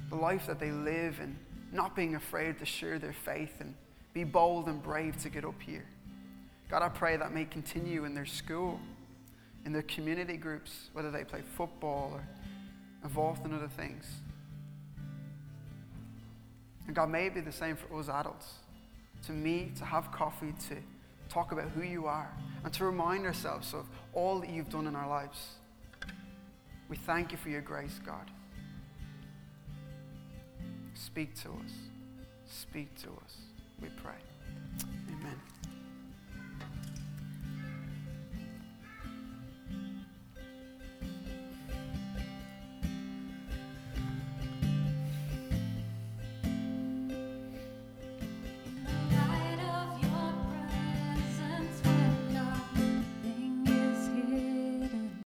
the 0.09 0.16
life 0.16 0.46
that 0.46 0.59
they 0.59 0.70
live 0.70 1.18
and 1.20 1.37
not 1.70 1.94
being 1.94 2.14
afraid 2.14 2.59
to 2.61 2.64
share 2.64 2.98
their 2.98 3.12
faith 3.12 3.53
and 3.61 3.75
be 4.12 4.25
bold 4.25 4.66
and 4.66 4.83
brave 4.83 5.16
to 5.22 5.29
get 5.29 5.44
up 5.44 5.61
here. 5.61 5.85
God, 6.70 6.83
I 6.83 6.88
pray 6.88 7.16
that 7.16 7.33
may 7.33 7.44
continue 7.44 8.05
in 8.05 8.14
their 8.14 8.27
school, 8.27 8.81
in 9.64 9.72
their 9.72 9.83
community 9.83 10.37
groups, 10.37 10.88
whether 10.92 11.11
they 11.11 11.25
play 11.25 11.42
football 11.57 12.12
or 12.14 12.25
involved 13.05 13.44
in 13.44 13.53
other 13.53 13.68
things. 13.68 14.07
And 16.87 16.96
God, 16.96 17.11
may 17.11 17.27
it 17.27 17.35
be 17.35 17.40
the 17.40 17.53
same 17.53 17.77
for 17.77 17.98
us 17.98 18.09
adults 18.09 18.55
to 19.27 19.33
meet, 19.33 19.77
to 19.77 19.85
have 19.85 20.11
coffee, 20.11 20.53
to 20.68 20.77
talk 21.29 21.53
about 21.53 21.68
who 21.70 21.83
you 21.83 22.07
are, 22.07 22.31
and 22.64 22.72
to 22.75 22.85
remind 22.85 23.25
ourselves 23.25 23.72
of 23.72 23.87
all 24.12 24.40
that 24.40 24.51
you've 24.51 24.68
done 24.68 24.87
in 24.87 24.96
our 24.96 25.09
lives. 25.09 25.53
We 26.88 26.96
thank 26.96 27.33
you 27.33 27.38
for 27.38 27.48
your 27.48 27.61
grace, 27.61 28.01
God. 28.05 28.31
Speak 30.94 31.35
to 31.42 31.48
us. 31.48 31.72
Speak 32.46 32.94
to 33.03 33.09
us, 33.09 33.37
we 33.82 33.88
pray. 34.02 34.31